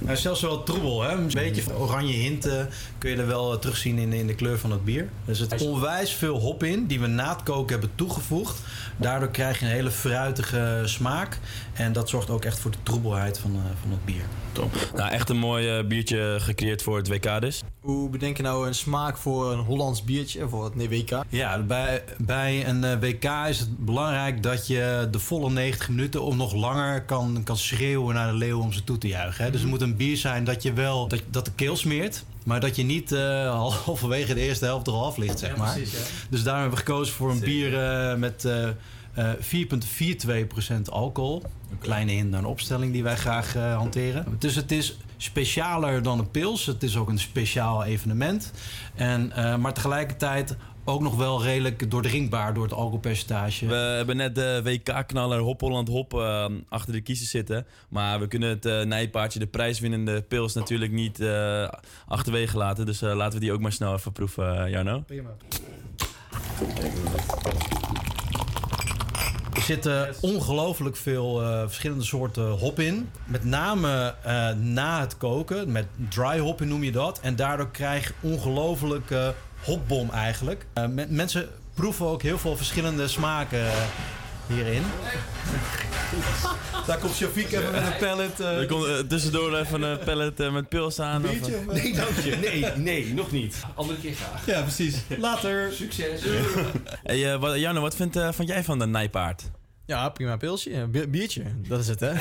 [0.07, 1.11] Is zelfs wel troebel, hè?
[1.11, 4.71] Een beetje oranje hinten kun je er wel eh, terugzien in, in de kleur van
[4.71, 5.09] het bier.
[5.25, 8.59] Er zit onwijs veel hop in, die we na het koken hebben toegevoegd.
[8.97, 11.39] Daardoor krijg je een hele fruitige smaak.
[11.73, 14.23] En dat zorgt ook echt voor de troebelheid van, eh, van het bier.
[14.51, 14.91] Top.
[14.95, 17.61] Nou, echt een mooi eh, biertje gecreëerd voor het WK dus.
[17.79, 21.23] Hoe bedenk je nou een smaak voor een Hollands biertje voor het WK?
[21.29, 26.21] Ja, bij, bij een eh, WK is het belangrijk dat je de volle 90 minuten
[26.21, 29.43] of nog langer kan, kan schreeuwen naar de leeuw om ze toe te juichen.
[29.45, 29.51] Hè?
[29.51, 32.23] Dus het moet een bier zijn dat je wel dat, dat de keel smeert.
[32.45, 33.49] Maar dat je niet eh,
[33.85, 35.73] halverwege de eerste helft er al af ligt, zeg Ja, maar.
[35.73, 36.05] precies, ja.
[36.29, 38.67] Dus daarom hebben we gekozen voor een bier eh, met eh,
[39.13, 39.33] eh
[40.75, 41.43] 4,42% alcohol.
[41.71, 44.25] Een kleine hint naar een opstelling die wij graag eh, hanteren.
[44.39, 46.65] Dus het is specialer dan een pils.
[46.65, 48.51] Het is ook een speciaal evenement.
[48.95, 53.65] En, eh, maar tegelijkertijd ook nog wel redelijk doordrinkbaar door het alcoholpercentage.
[53.65, 57.65] We hebben net de WK-knaller Hop Holland Hop eh, achter de kiezer zitten.
[57.89, 61.67] Maar we kunnen het eh, nijpaardje, de prijswinnende pils, natuurlijk niet eh,
[62.07, 62.85] achterwege laten.
[62.85, 65.03] Dus eh, laten we die ook maar snel even proeven, Jarno.
[69.53, 73.09] Er zitten ongelooflijk veel eh, verschillende soorten hop in.
[73.25, 77.19] Met name eh, na het koken, met dry hopping noem je dat.
[77.19, 79.33] En daardoor krijg je ongelooflijke
[79.63, 80.65] hopbom eigenlijk.
[80.73, 83.65] Eh, me- mensen proeven ook heel veel verschillende smaken
[84.47, 84.83] hierin.
[86.87, 88.39] Daar komt Shafiq even met een pallet.
[88.39, 91.23] eh, Er komt eh, tussendoor even een pallet met pils aan.
[91.25, 91.31] of,
[91.73, 92.35] Nee, dank je.
[92.35, 93.55] Nee, nee, nog niet.
[93.75, 94.45] Andere keer graag.
[94.45, 94.95] Ja, precies.
[95.17, 95.71] Later.
[95.73, 96.21] Succes.
[97.03, 97.55] Hey, eh, wat,
[98.15, 99.43] eh, vond jij van de nijpaard?
[99.85, 100.87] Ja, prima pilsje.
[101.09, 102.11] Biertje, dat is het, hè?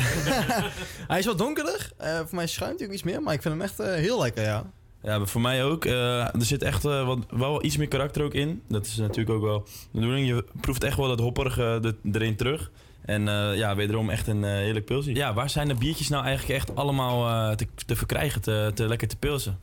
[1.08, 1.90] hij is wat donkerder.
[1.96, 4.42] Eh, voor mij schuimt hij ook iets meer, maar ik vind hem echt heel lekker,
[4.44, 4.64] ja.
[5.02, 5.84] Ja, voor mij ook.
[5.84, 8.62] Eh, er zit echt eh, wat, wel iets meer karakter ook in.
[8.68, 9.58] Dat is natuurlijk ook wel
[9.90, 10.26] de bedoeling.
[10.26, 12.70] Je proeft echt wel dat hopperige er- erin terug.
[13.10, 15.14] En eh, ja, wederom echt een eh, heerlijk pilsje.
[15.14, 18.86] Ja, waar zijn de biertjes nou eigenlijk echt allemaal eh, te, te verkrijgen, te, te
[18.86, 19.58] lekker te pilsen?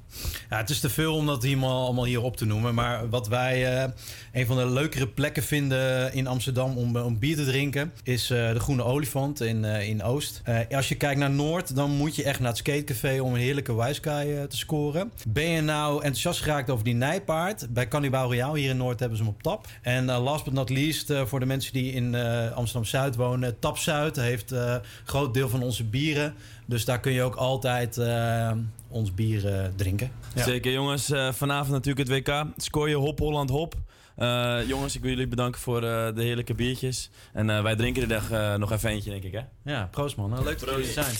[0.50, 2.74] Ja, het is te veel om dat helemaal, allemaal hier op te noemen.
[2.74, 3.90] Maar wat wij eh,
[4.34, 7.94] een van de leukere plekken vinden in Amsterdam om, om bier te drinken...
[8.04, 10.42] is eh, de Groene Olifant in, eh, in Oost.
[10.44, 13.20] Eh, als je kijkt naar Noord, dan moet je echt naar het skatecafé...
[13.20, 15.12] om een heerlijke wijskai eh, te scoren.
[15.28, 17.74] Ben je nou enthousiast geraakt over die nijpaard?
[17.74, 19.68] Bij Cannibal Royale hier in Noord hebben ze hem op tap.
[19.82, 23.37] En last but not least, eh, voor de mensen die in eh, Amsterdam-Zuid wonen...
[23.38, 24.16] gewoon eh, Tapzuid.
[24.16, 26.34] Heeft eh, een groot deel van onze bieren.
[26.66, 28.52] Dus daar kun je ook altijd eh,
[28.90, 30.12] ons bier eh, drinken.
[30.36, 30.44] Ja.
[30.44, 32.46] Zeker jongens, Eh, vanavond natuurlijk het WK.
[32.58, 33.76] Scoor je Hop Holland Hop.
[34.16, 37.10] Eh, jongens, ik wil jullie bedanken voor eh, de heerlijke biertjes.
[37.34, 39.42] En eh, wij drinken de dag nog even eentje, denk ik, hè?
[39.72, 40.30] Ja, proost man.
[40.30, 41.16] Nou, Leuk dat jullie zijn.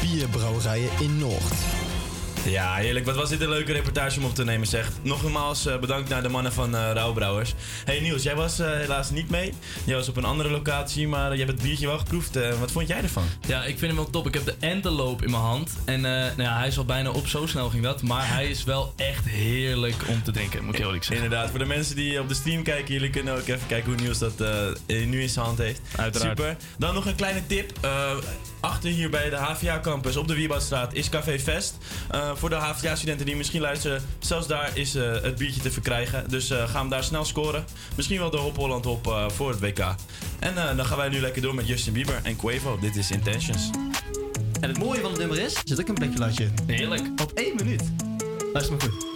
[0.00, 1.83] Bierbrouwerijen in Noord.
[2.44, 3.04] Ja, heerlijk.
[3.04, 4.90] Wat was dit een leuke reportage om op te nemen, zeg.
[5.02, 7.54] Nogmaals eh, bedankt naar de mannen van eh Rauwbrouwers.
[7.84, 9.52] Hey Niels, jij was eh, helaas niet mee.
[9.84, 12.38] Jij was op een andere locatie, maar je hebt het biertje wel geproefd.
[12.60, 13.24] Wat vond jij ervan?
[13.46, 14.26] Ja, ik vind hem wel top.
[14.26, 15.70] Ik heb de Antelope in mijn hand.
[15.84, 18.02] En nou ja, hij is al bijna op, zo snel ging dat.
[18.02, 21.24] Maar hij is wel echt heerlijk om te drinken, moet ik heel eerlijk zeggen.
[21.24, 24.00] Inderdaad, voor de mensen die op de stream kijken, jullie kunnen ook even kijken hoe
[24.00, 24.38] Niels dat
[24.86, 25.80] nu in zijn hand heeft.
[25.96, 26.38] Uiteraard.
[26.38, 26.56] Super.
[26.78, 27.72] Dan nog een kleine tip.
[28.64, 31.76] Achter hier bij de HVA campus op de Wieboudstraat is Café Fest.
[32.10, 36.30] Eh, voor de HVA-studenten die misschien luisteren, zelfs daar is eh, het biertje te verkrijgen.
[36.30, 37.64] Dus eh, ga hem daar snel scoren.
[37.96, 39.94] Misschien wel de Hop Holland op voor het WK.
[40.38, 42.78] En dan gaan wij nu lekker door met Justin Bieber en Quavo.
[42.78, 43.70] Dit is Intentions.
[44.60, 46.74] En het mooie van het nummer is, zit ook een plekgeluidje in.
[46.74, 47.02] Heerlijk.
[47.22, 47.82] Op één minuut.
[48.52, 49.13] Luister maar goed.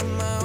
[0.00, 0.39] somehow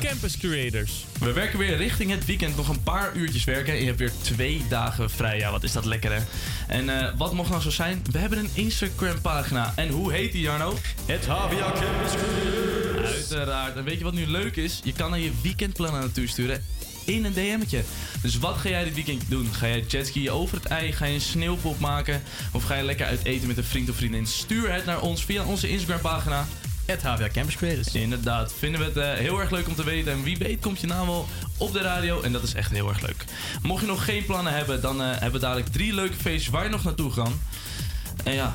[0.00, 0.08] ja.
[0.08, 1.04] Campus Creators.
[1.18, 2.56] We werken weer richting het weekend.
[2.56, 3.72] Nog een paar uurtjes werken.
[3.72, 5.38] En je hebt weer twee dagen vrij.
[5.38, 6.20] Ja, wat is dat lekker, hè?
[6.68, 8.02] En eh, wat mocht nou zo zijn?
[8.10, 9.72] We hebben een Instagram-pagina.
[9.76, 10.78] En hoe heet die, Jarno?
[11.06, 13.12] Het HVA Campus Creators.
[13.14, 13.76] Uiteraard.
[13.76, 14.80] En weet je wat nu leuk is?
[14.84, 16.64] Je kan er je weekendplannen naartoe sturen.
[17.04, 17.82] in een DM'tje.
[18.22, 19.48] Dus wat ga jij dit weekend doen?
[19.52, 20.92] Ga jij jetskiën over het ei?
[20.92, 22.22] Ga je een sneeuwpop maken?
[22.52, 24.26] Of ga je lekker uit eten met een vriend of vriendin?
[24.26, 26.46] Stuur het naar ons via onze Instagram pagina.
[26.84, 27.94] Het HVA Campus Creators.
[27.94, 30.12] Inderdaad, vinden we het eh, heel erg leuk om te weten.
[30.12, 32.22] En wie weet komt je naam wel op de radio.
[32.22, 33.24] En dat is echt heel erg leuk.
[33.62, 36.64] Mocht je nog geen plannen hebben, dan eh, hebben we dadelijk drie leuke feestjes waar
[36.64, 37.40] je nog naartoe kan.
[38.24, 38.54] En ja,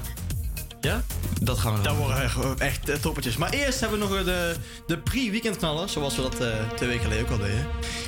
[0.82, 1.04] Ja?
[1.42, 3.38] dat gaan we Dat worden echt, echt toppertjes.
[3.38, 4.56] Maar eerst hebben we nog de,
[4.88, 7.68] de pre-weekendknaller, zoals we dat eh, twee weken geleden ook al deden.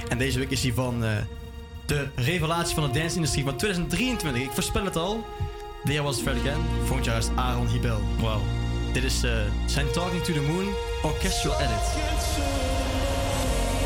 [0.09, 1.09] En deze week is die van eh,
[1.85, 4.43] de revelatie van de dance-industrie van 2023.
[4.43, 5.25] Ik voorspel het al.
[5.83, 6.61] Year Was Fred Again.
[6.85, 8.01] Volgend jaar is Aaron Hibel.
[8.19, 8.60] Wauw.
[8.93, 9.31] Dit is eh,
[9.65, 10.67] zijn Talking to the Moon
[11.01, 11.87] Orchestral Edit.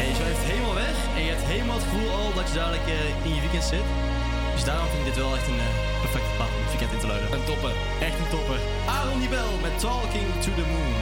[0.02, 2.88] En je heeft helemaal weg en je hebt helemaal het gevoel al dat je dadelijk
[2.88, 3.88] eh, in je weekend zit.
[4.56, 7.02] Dus daarom vind ik dit wel echt een eh, perfecte plaat om het weekend in
[7.04, 7.28] te luiden.
[7.36, 7.74] Een topper.
[8.08, 8.60] Echt een topper.
[8.96, 10.94] Aaron Hibel met Talking to the Moon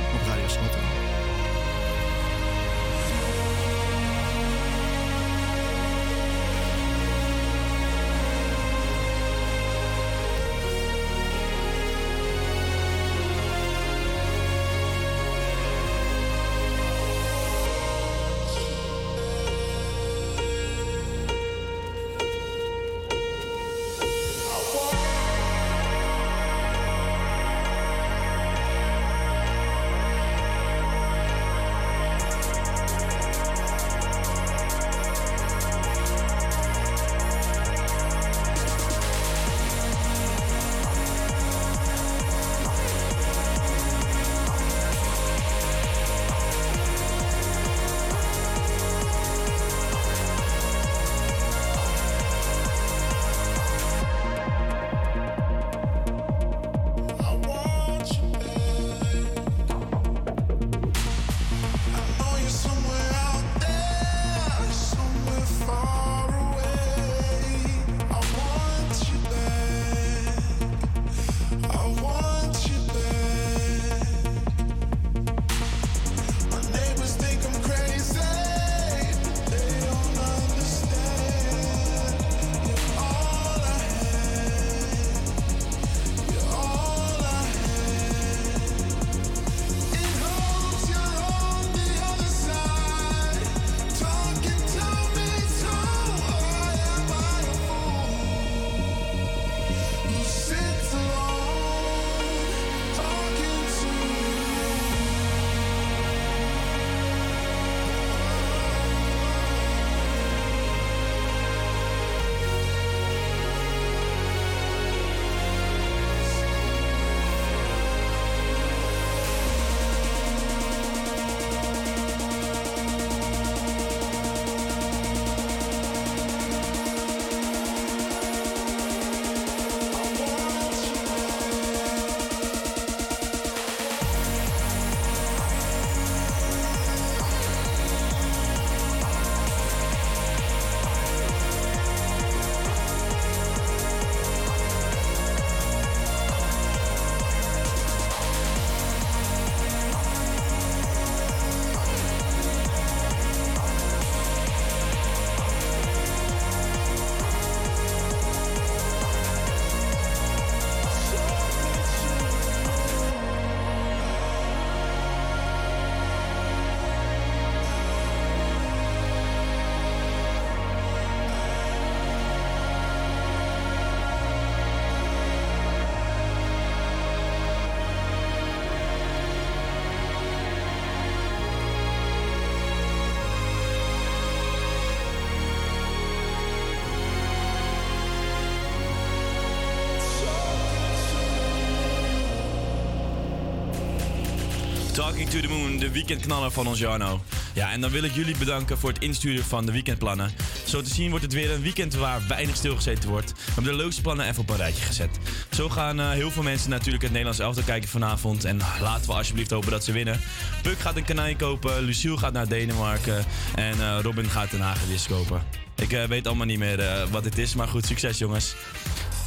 [195.33, 197.21] to the Moon, de weekendknaller van ons Jarno.
[197.53, 200.31] Ja, en dan wil ik jullie bedanken voor het insturen van de weekendplannen.
[200.65, 203.31] Zo te zien wordt het weer een weekend waar weinig stilgezeten wordt.
[203.31, 205.17] We hebben de leukste plannen even op een rijtje gezet.
[205.51, 208.45] Zo gaan eh, heel veel mensen natuurlijk het Nederlands elftal kijken vanavond.
[208.45, 210.19] En laten we alsjeblieft hopen dat ze winnen.
[210.61, 215.07] Puk gaat een kanij kopen, Luciel gaat naar Denemarken en eh, Robin gaat een hagedis
[215.07, 215.43] kopen.
[215.75, 218.55] Ik eh, weet allemaal niet meer wat dit is, maar goed, succes jongens.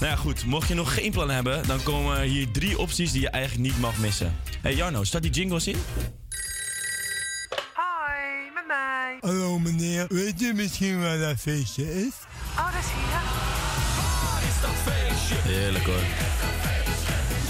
[0.01, 0.45] Nou ja, goed.
[0.45, 3.81] Mocht je nog geen plan hebben, dan komen hier drie opties die je eigenlijk niet
[3.81, 4.37] mag missen.
[4.63, 5.77] Hey Jarno, start die jingles in?
[7.75, 9.17] Hoi, met mij.
[9.21, 12.13] Hallo meneer, weet u misschien waar dat feestje is?
[12.57, 13.23] Oh, dat is hier.
[14.49, 15.35] is dat feestje?
[15.43, 16.05] Heerlijk hoor.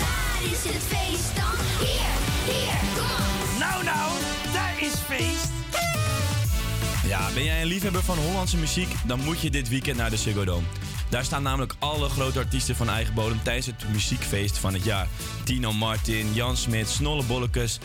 [0.00, 1.86] Waar is het feest dan?
[1.86, 3.58] Hier, hier, kom op.
[3.58, 4.12] Nou, nou,
[4.52, 5.48] daar is feest.
[7.02, 8.94] Ja, Ja, ben jij een liefhebber van Hollandse muziek?
[9.06, 10.66] Dan moet je dit weekend naar de Ziggo Dome.
[11.08, 15.08] Daar staan namelijk alle grote artiesten van eigen bodem tijdens het muziekfeest van het jaar.
[15.44, 17.78] Tino Martin, Jan Smit, Snolle Bollekes,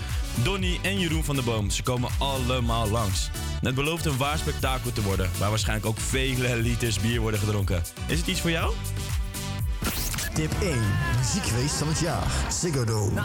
[0.44, 1.70] Donny en Jeroen van der Boom.
[1.70, 3.30] Ze komen allemaal langs.
[3.62, 7.84] Het belooft een waar spektakel te worden, waar waarschijnlijk ook vele liters bier worden gedronken.
[8.08, 8.74] Is het iets voor jou?
[10.34, 10.78] Tip 1.
[11.18, 12.28] Muziekfeest van het jaar.
[12.50, 13.22] Ziggo Dome.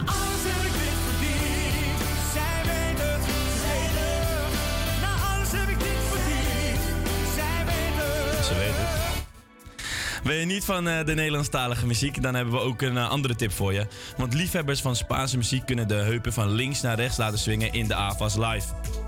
[10.27, 13.35] Ben je niet van eh, de Nederlandstalige muziek, dan hebben we ook een eh, andere
[13.35, 13.87] tip voor je.
[14.17, 17.89] Want liefhebbers van Spaanse muziek kunnen de heupen van links naar rechts laten swingen in
[17.89, 18.67] de AFAS Live.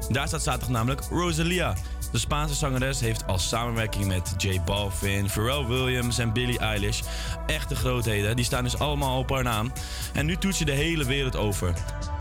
[0.09, 1.75] Daar staat zaterdag namelijk Rosalia.
[2.13, 7.01] De Spaanse zangeres heeft als samenwerking met J Balvin, Pharrell Williams en Billie Eilish
[7.47, 8.37] echte grootheden.
[8.37, 9.73] Die staan dus allemaal op haar naam.
[10.15, 11.73] En nu toert ze de hele wereld over.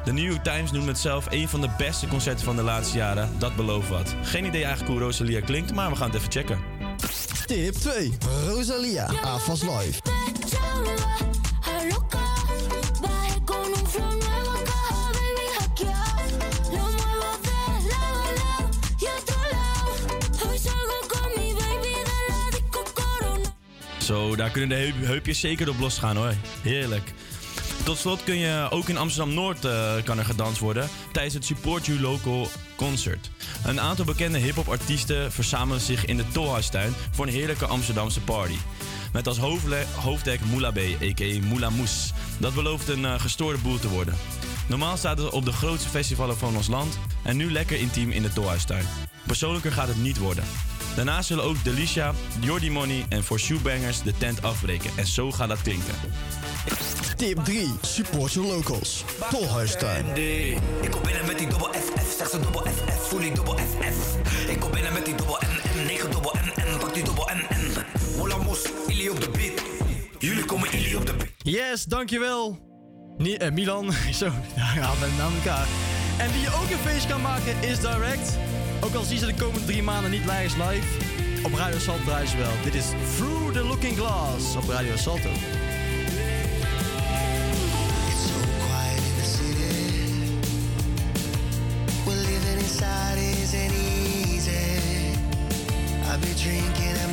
[0.03, 2.97] De New York Times noemt het zelf een van de beste concerten van de laatste
[2.97, 3.29] jaren.
[3.37, 4.15] Dat belooft wat.
[4.21, 6.76] Geen idee eigenlijk hoe Rosalia klinkt, maar we gaan het even checken.
[7.45, 8.11] Tip 2.
[8.47, 9.05] Rosalia.
[9.23, 9.99] AFAS Live.
[23.97, 26.33] Zo, daar kunnen de heup- heupjes zeker op losgaan hoor.
[26.61, 27.13] Heerlijk.
[27.87, 31.85] Tot slot kun je ook in Amsterdam-Noord eh, kan er gedanst worden tijdens het Support
[31.85, 33.29] You Local Concert.
[33.65, 38.55] Een aantal bekende hip-hop artiesten verzamelen zich in de Tolhuistuin voor een heerlijke Amsterdamse party.
[39.13, 39.37] Met als
[39.95, 41.47] hoofdek Moula B, a.k.a.
[41.47, 42.13] Moula Moes.
[42.37, 44.15] Dat belooft een eh, gestoorde boel te worden.
[44.67, 48.21] Normaal staat het op de grootste festivalen van ons land en nu lekker intiem in
[48.21, 48.85] de Tolhuistuin.
[49.25, 50.43] Persoonlijker gaat het niet worden.
[50.97, 54.91] Daarnaast zullen ook Delicia, Jordi Money en For Shoebangers de tent afbreken.
[54.95, 55.93] En zo gaat dat klinken.
[57.15, 57.67] Tip 3.
[57.81, 59.03] Support your locals.
[59.29, 60.05] Tolhuistuin.
[60.81, 64.15] Ik kom binnen met die dubbel FF, zeg ze dubbel FF, voel die dubbel FF.
[64.49, 67.71] Ik kom binnen met die dubbel NN, 9 dubbel NN, pak die dubbel NN.
[68.17, 69.61] Moula Mos, Illy op de beat.
[70.19, 71.31] Jullie komen Illy op de beat.
[71.37, 72.66] Yes, dankjewel.
[73.17, 73.91] Ni eh, Milan.
[74.19, 74.25] Zo,
[74.55, 75.67] ja, ja, met aan elkaar.
[76.17, 78.37] En wie je ook een feest kan maken is Direct.
[78.81, 80.87] Ook al zien ze de komende drie maanden niet live live.
[81.43, 82.51] Op Radio Salto draaien ze wel.
[82.63, 82.85] Dit is
[83.15, 85.29] Through the Looking Glass op Radio Salto.
[92.57, 93.17] inside
[96.37, 97.06] drinking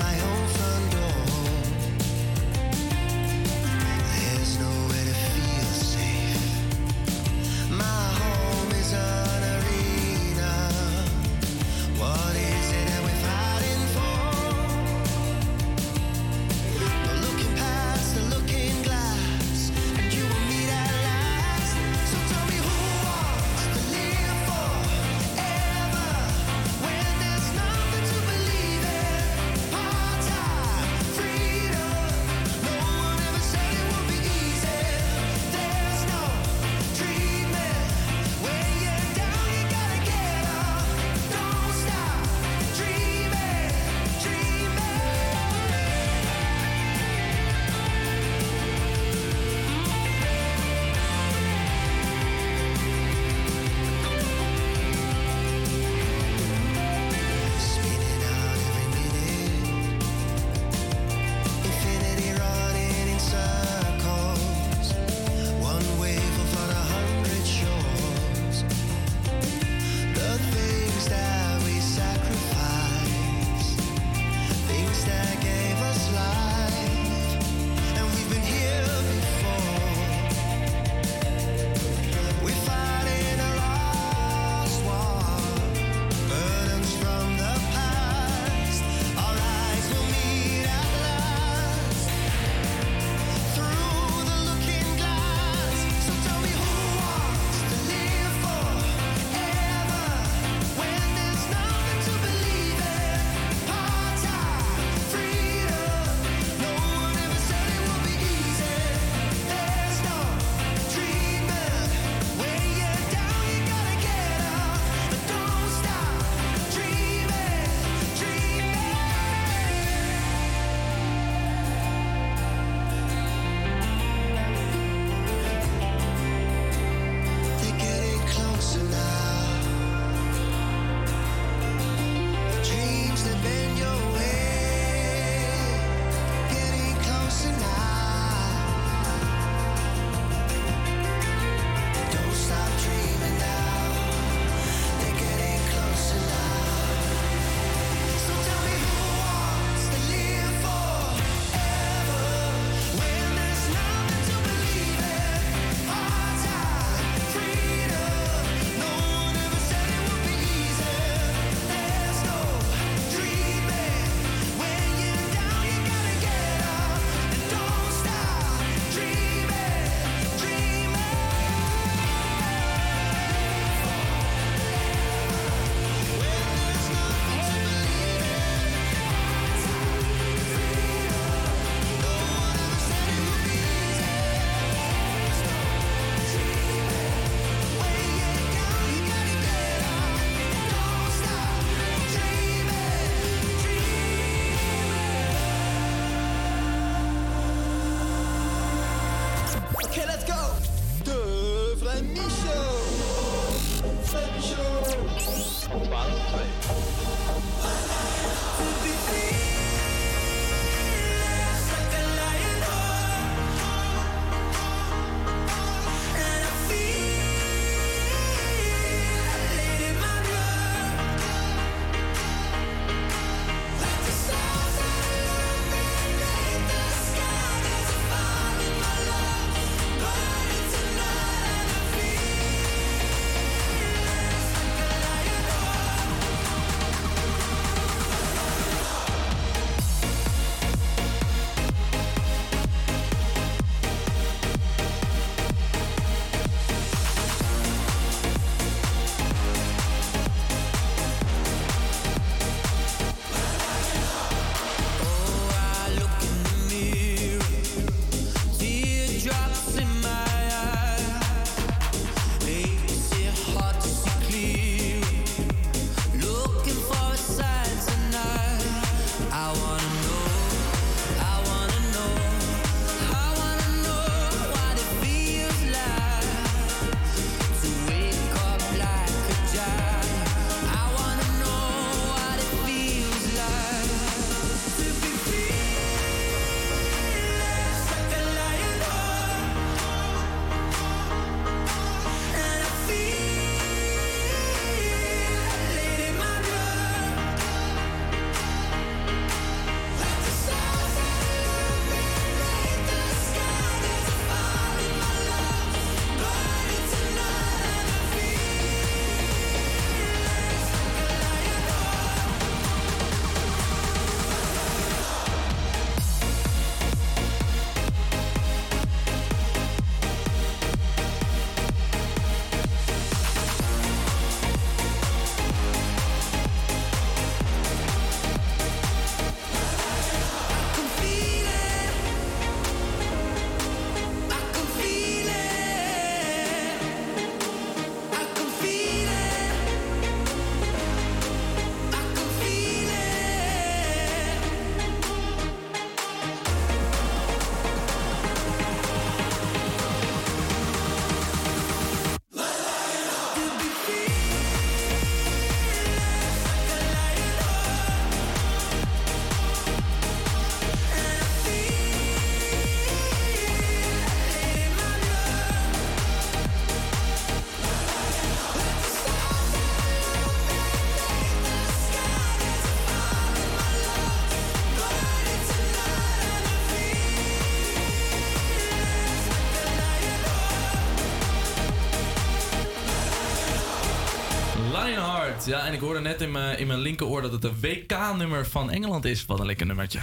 [385.47, 388.71] Ja, en ik hoorde net in mijn, in mijn linkeroor dat het een WK-nummer van
[388.71, 389.27] Engeland is.
[389.27, 390.01] Wat een lekker nummertje.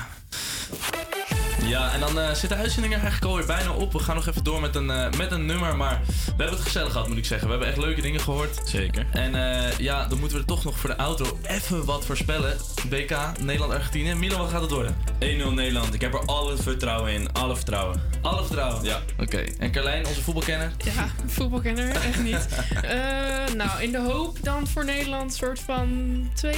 [1.66, 3.94] Ja, en dan eh, zit de uitzending er eigenlijk alweer bijna op.
[3.94, 5.78] We gaan nog even door met een, eh, met een nummer.
[5.78, 7.48] Maar we hebben het gezellig gehad, moet ik zeggen.
[7.48, 8.62] We hebben echt leuke dingen gehoord.
[8.66, 9.06] Zeker.
[9.12, 12.58] En eh, ja, dan moeten we er toch nog voor de auto even wat voorspellen.
[12.90, 14.14] WK, Nederland-Argentinië.
[14.14, 14.96] Milan, wat gaat het worden?
[15.20, 15.94] 1-0 Nederland.
[15.94, 17.34] Ik heb er alle vertrouwen in.
[17.34, 18.02] Alle vertrouwen.
[18.22, 18.84] Alle vertrouwen?
[18.84, 19.00] Ja.
[19.20, 19.38] Oké.
[19.38, 20.72] En Carlijn, onze voetbalkenner?
[20.78, 22.48] Ja, voetbalkenner, echt niet.
[22.82, 25.88] Eh, nou, in de hoop dan voor Nederland, soort van
[26.36, 26.50] 2-1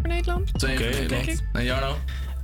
[0.00, 0.58] voor Nederland.
[0.58, 1.28] 2 Denk Nederland.
[1.28, 1.38] ik.
[1.52, 1.96] En Jarno?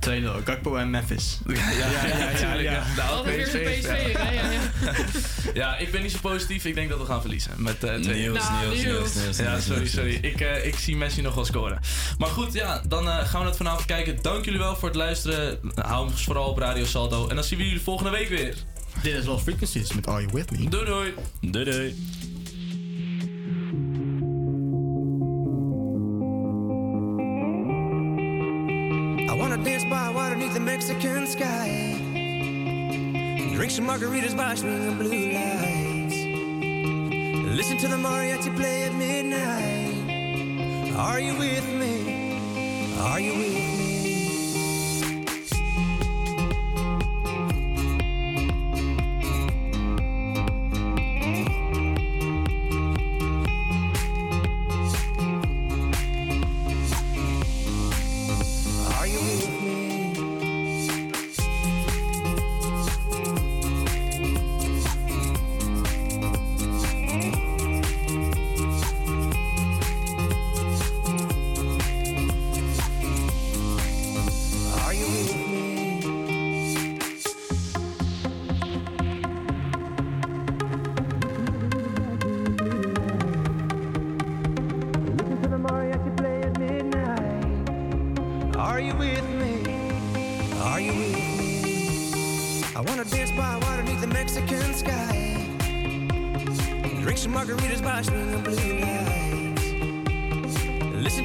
[0.09, 1.39] 2-0, Gakpo en Memphis.
[1.47, 2.29] Ja, ja, ja.
[2.39, 2.83] ja, ja.
[2.95, 4.11] Nou, Altijd weer PSV?
[4.13, 4.43] Ja, ja.
[5.53, 6.65] Ja, ik ben niet zo positief.
[6.65, 7.51] Ik denk dat we gaan verliezen.
[7.57, 8.15] Met eh twee.
[8.15, 10.13] Niels, Niels, Niels, Niels, Ja, sorry, sorry.
[10.21, 11.79] Ik, eh, ik zie Messi nog wel scoren.
[12.17, 14.21] Maar goed, ja, dan eh, gaan we het vanavond kijken.
[14.21, 15.59] Dank jullie wel voor het luisteren.
[15.75, 17.27] Hou ons vooral op Radio Salto.
[17.27, 18.55] En dan zien we jullie volgende week weer.
[19.05, 20.69] Dit is Lost Frequencies met Are You With Me?
[20.69, 21.13] Doei doei.
[21.41, 21.93] Doei doei.
[29.29, 31.95] I wanna dance by water beneath the Mexican sky.
[33.53, 36.15] Drink some margaritas by swinging blue lights.
[37.55, 39.93] Listen to the mariachi play at midnight.
[40.97, 42.39] Are you with me?
[43.01, 43.94] Are you with me?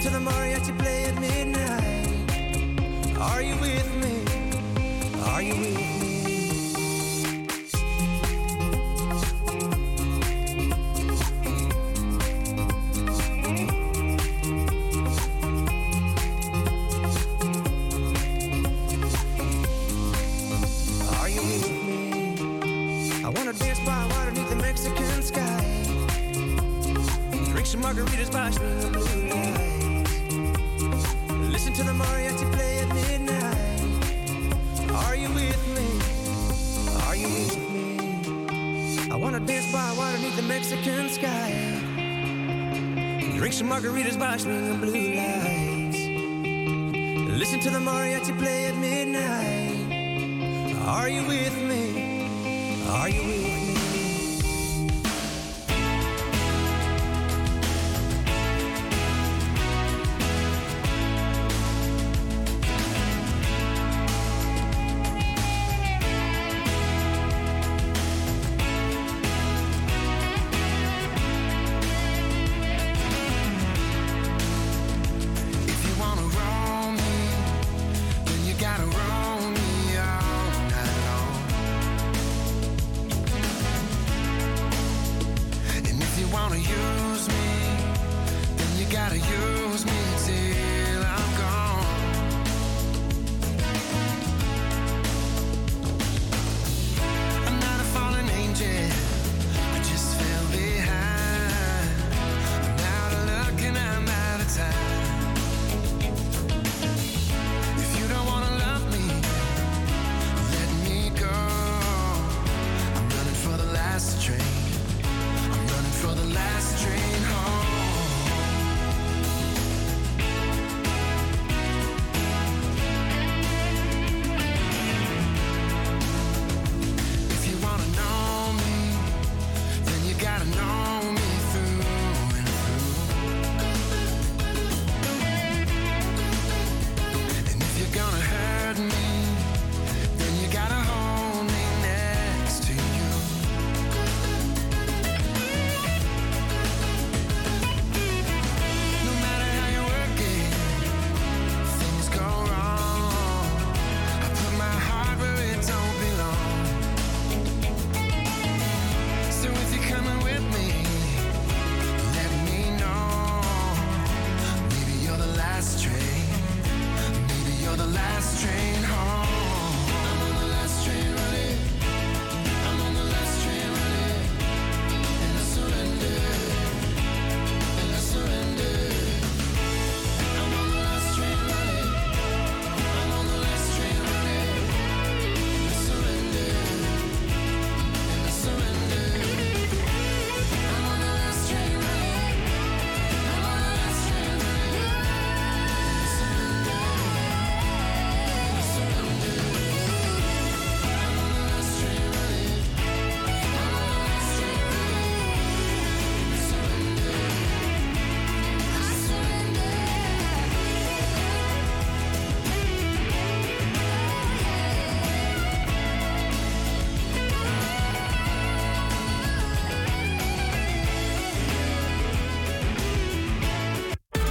[0.01, 2.09] To the mariachi play at midnight.
[3.19, 3.80] Are you with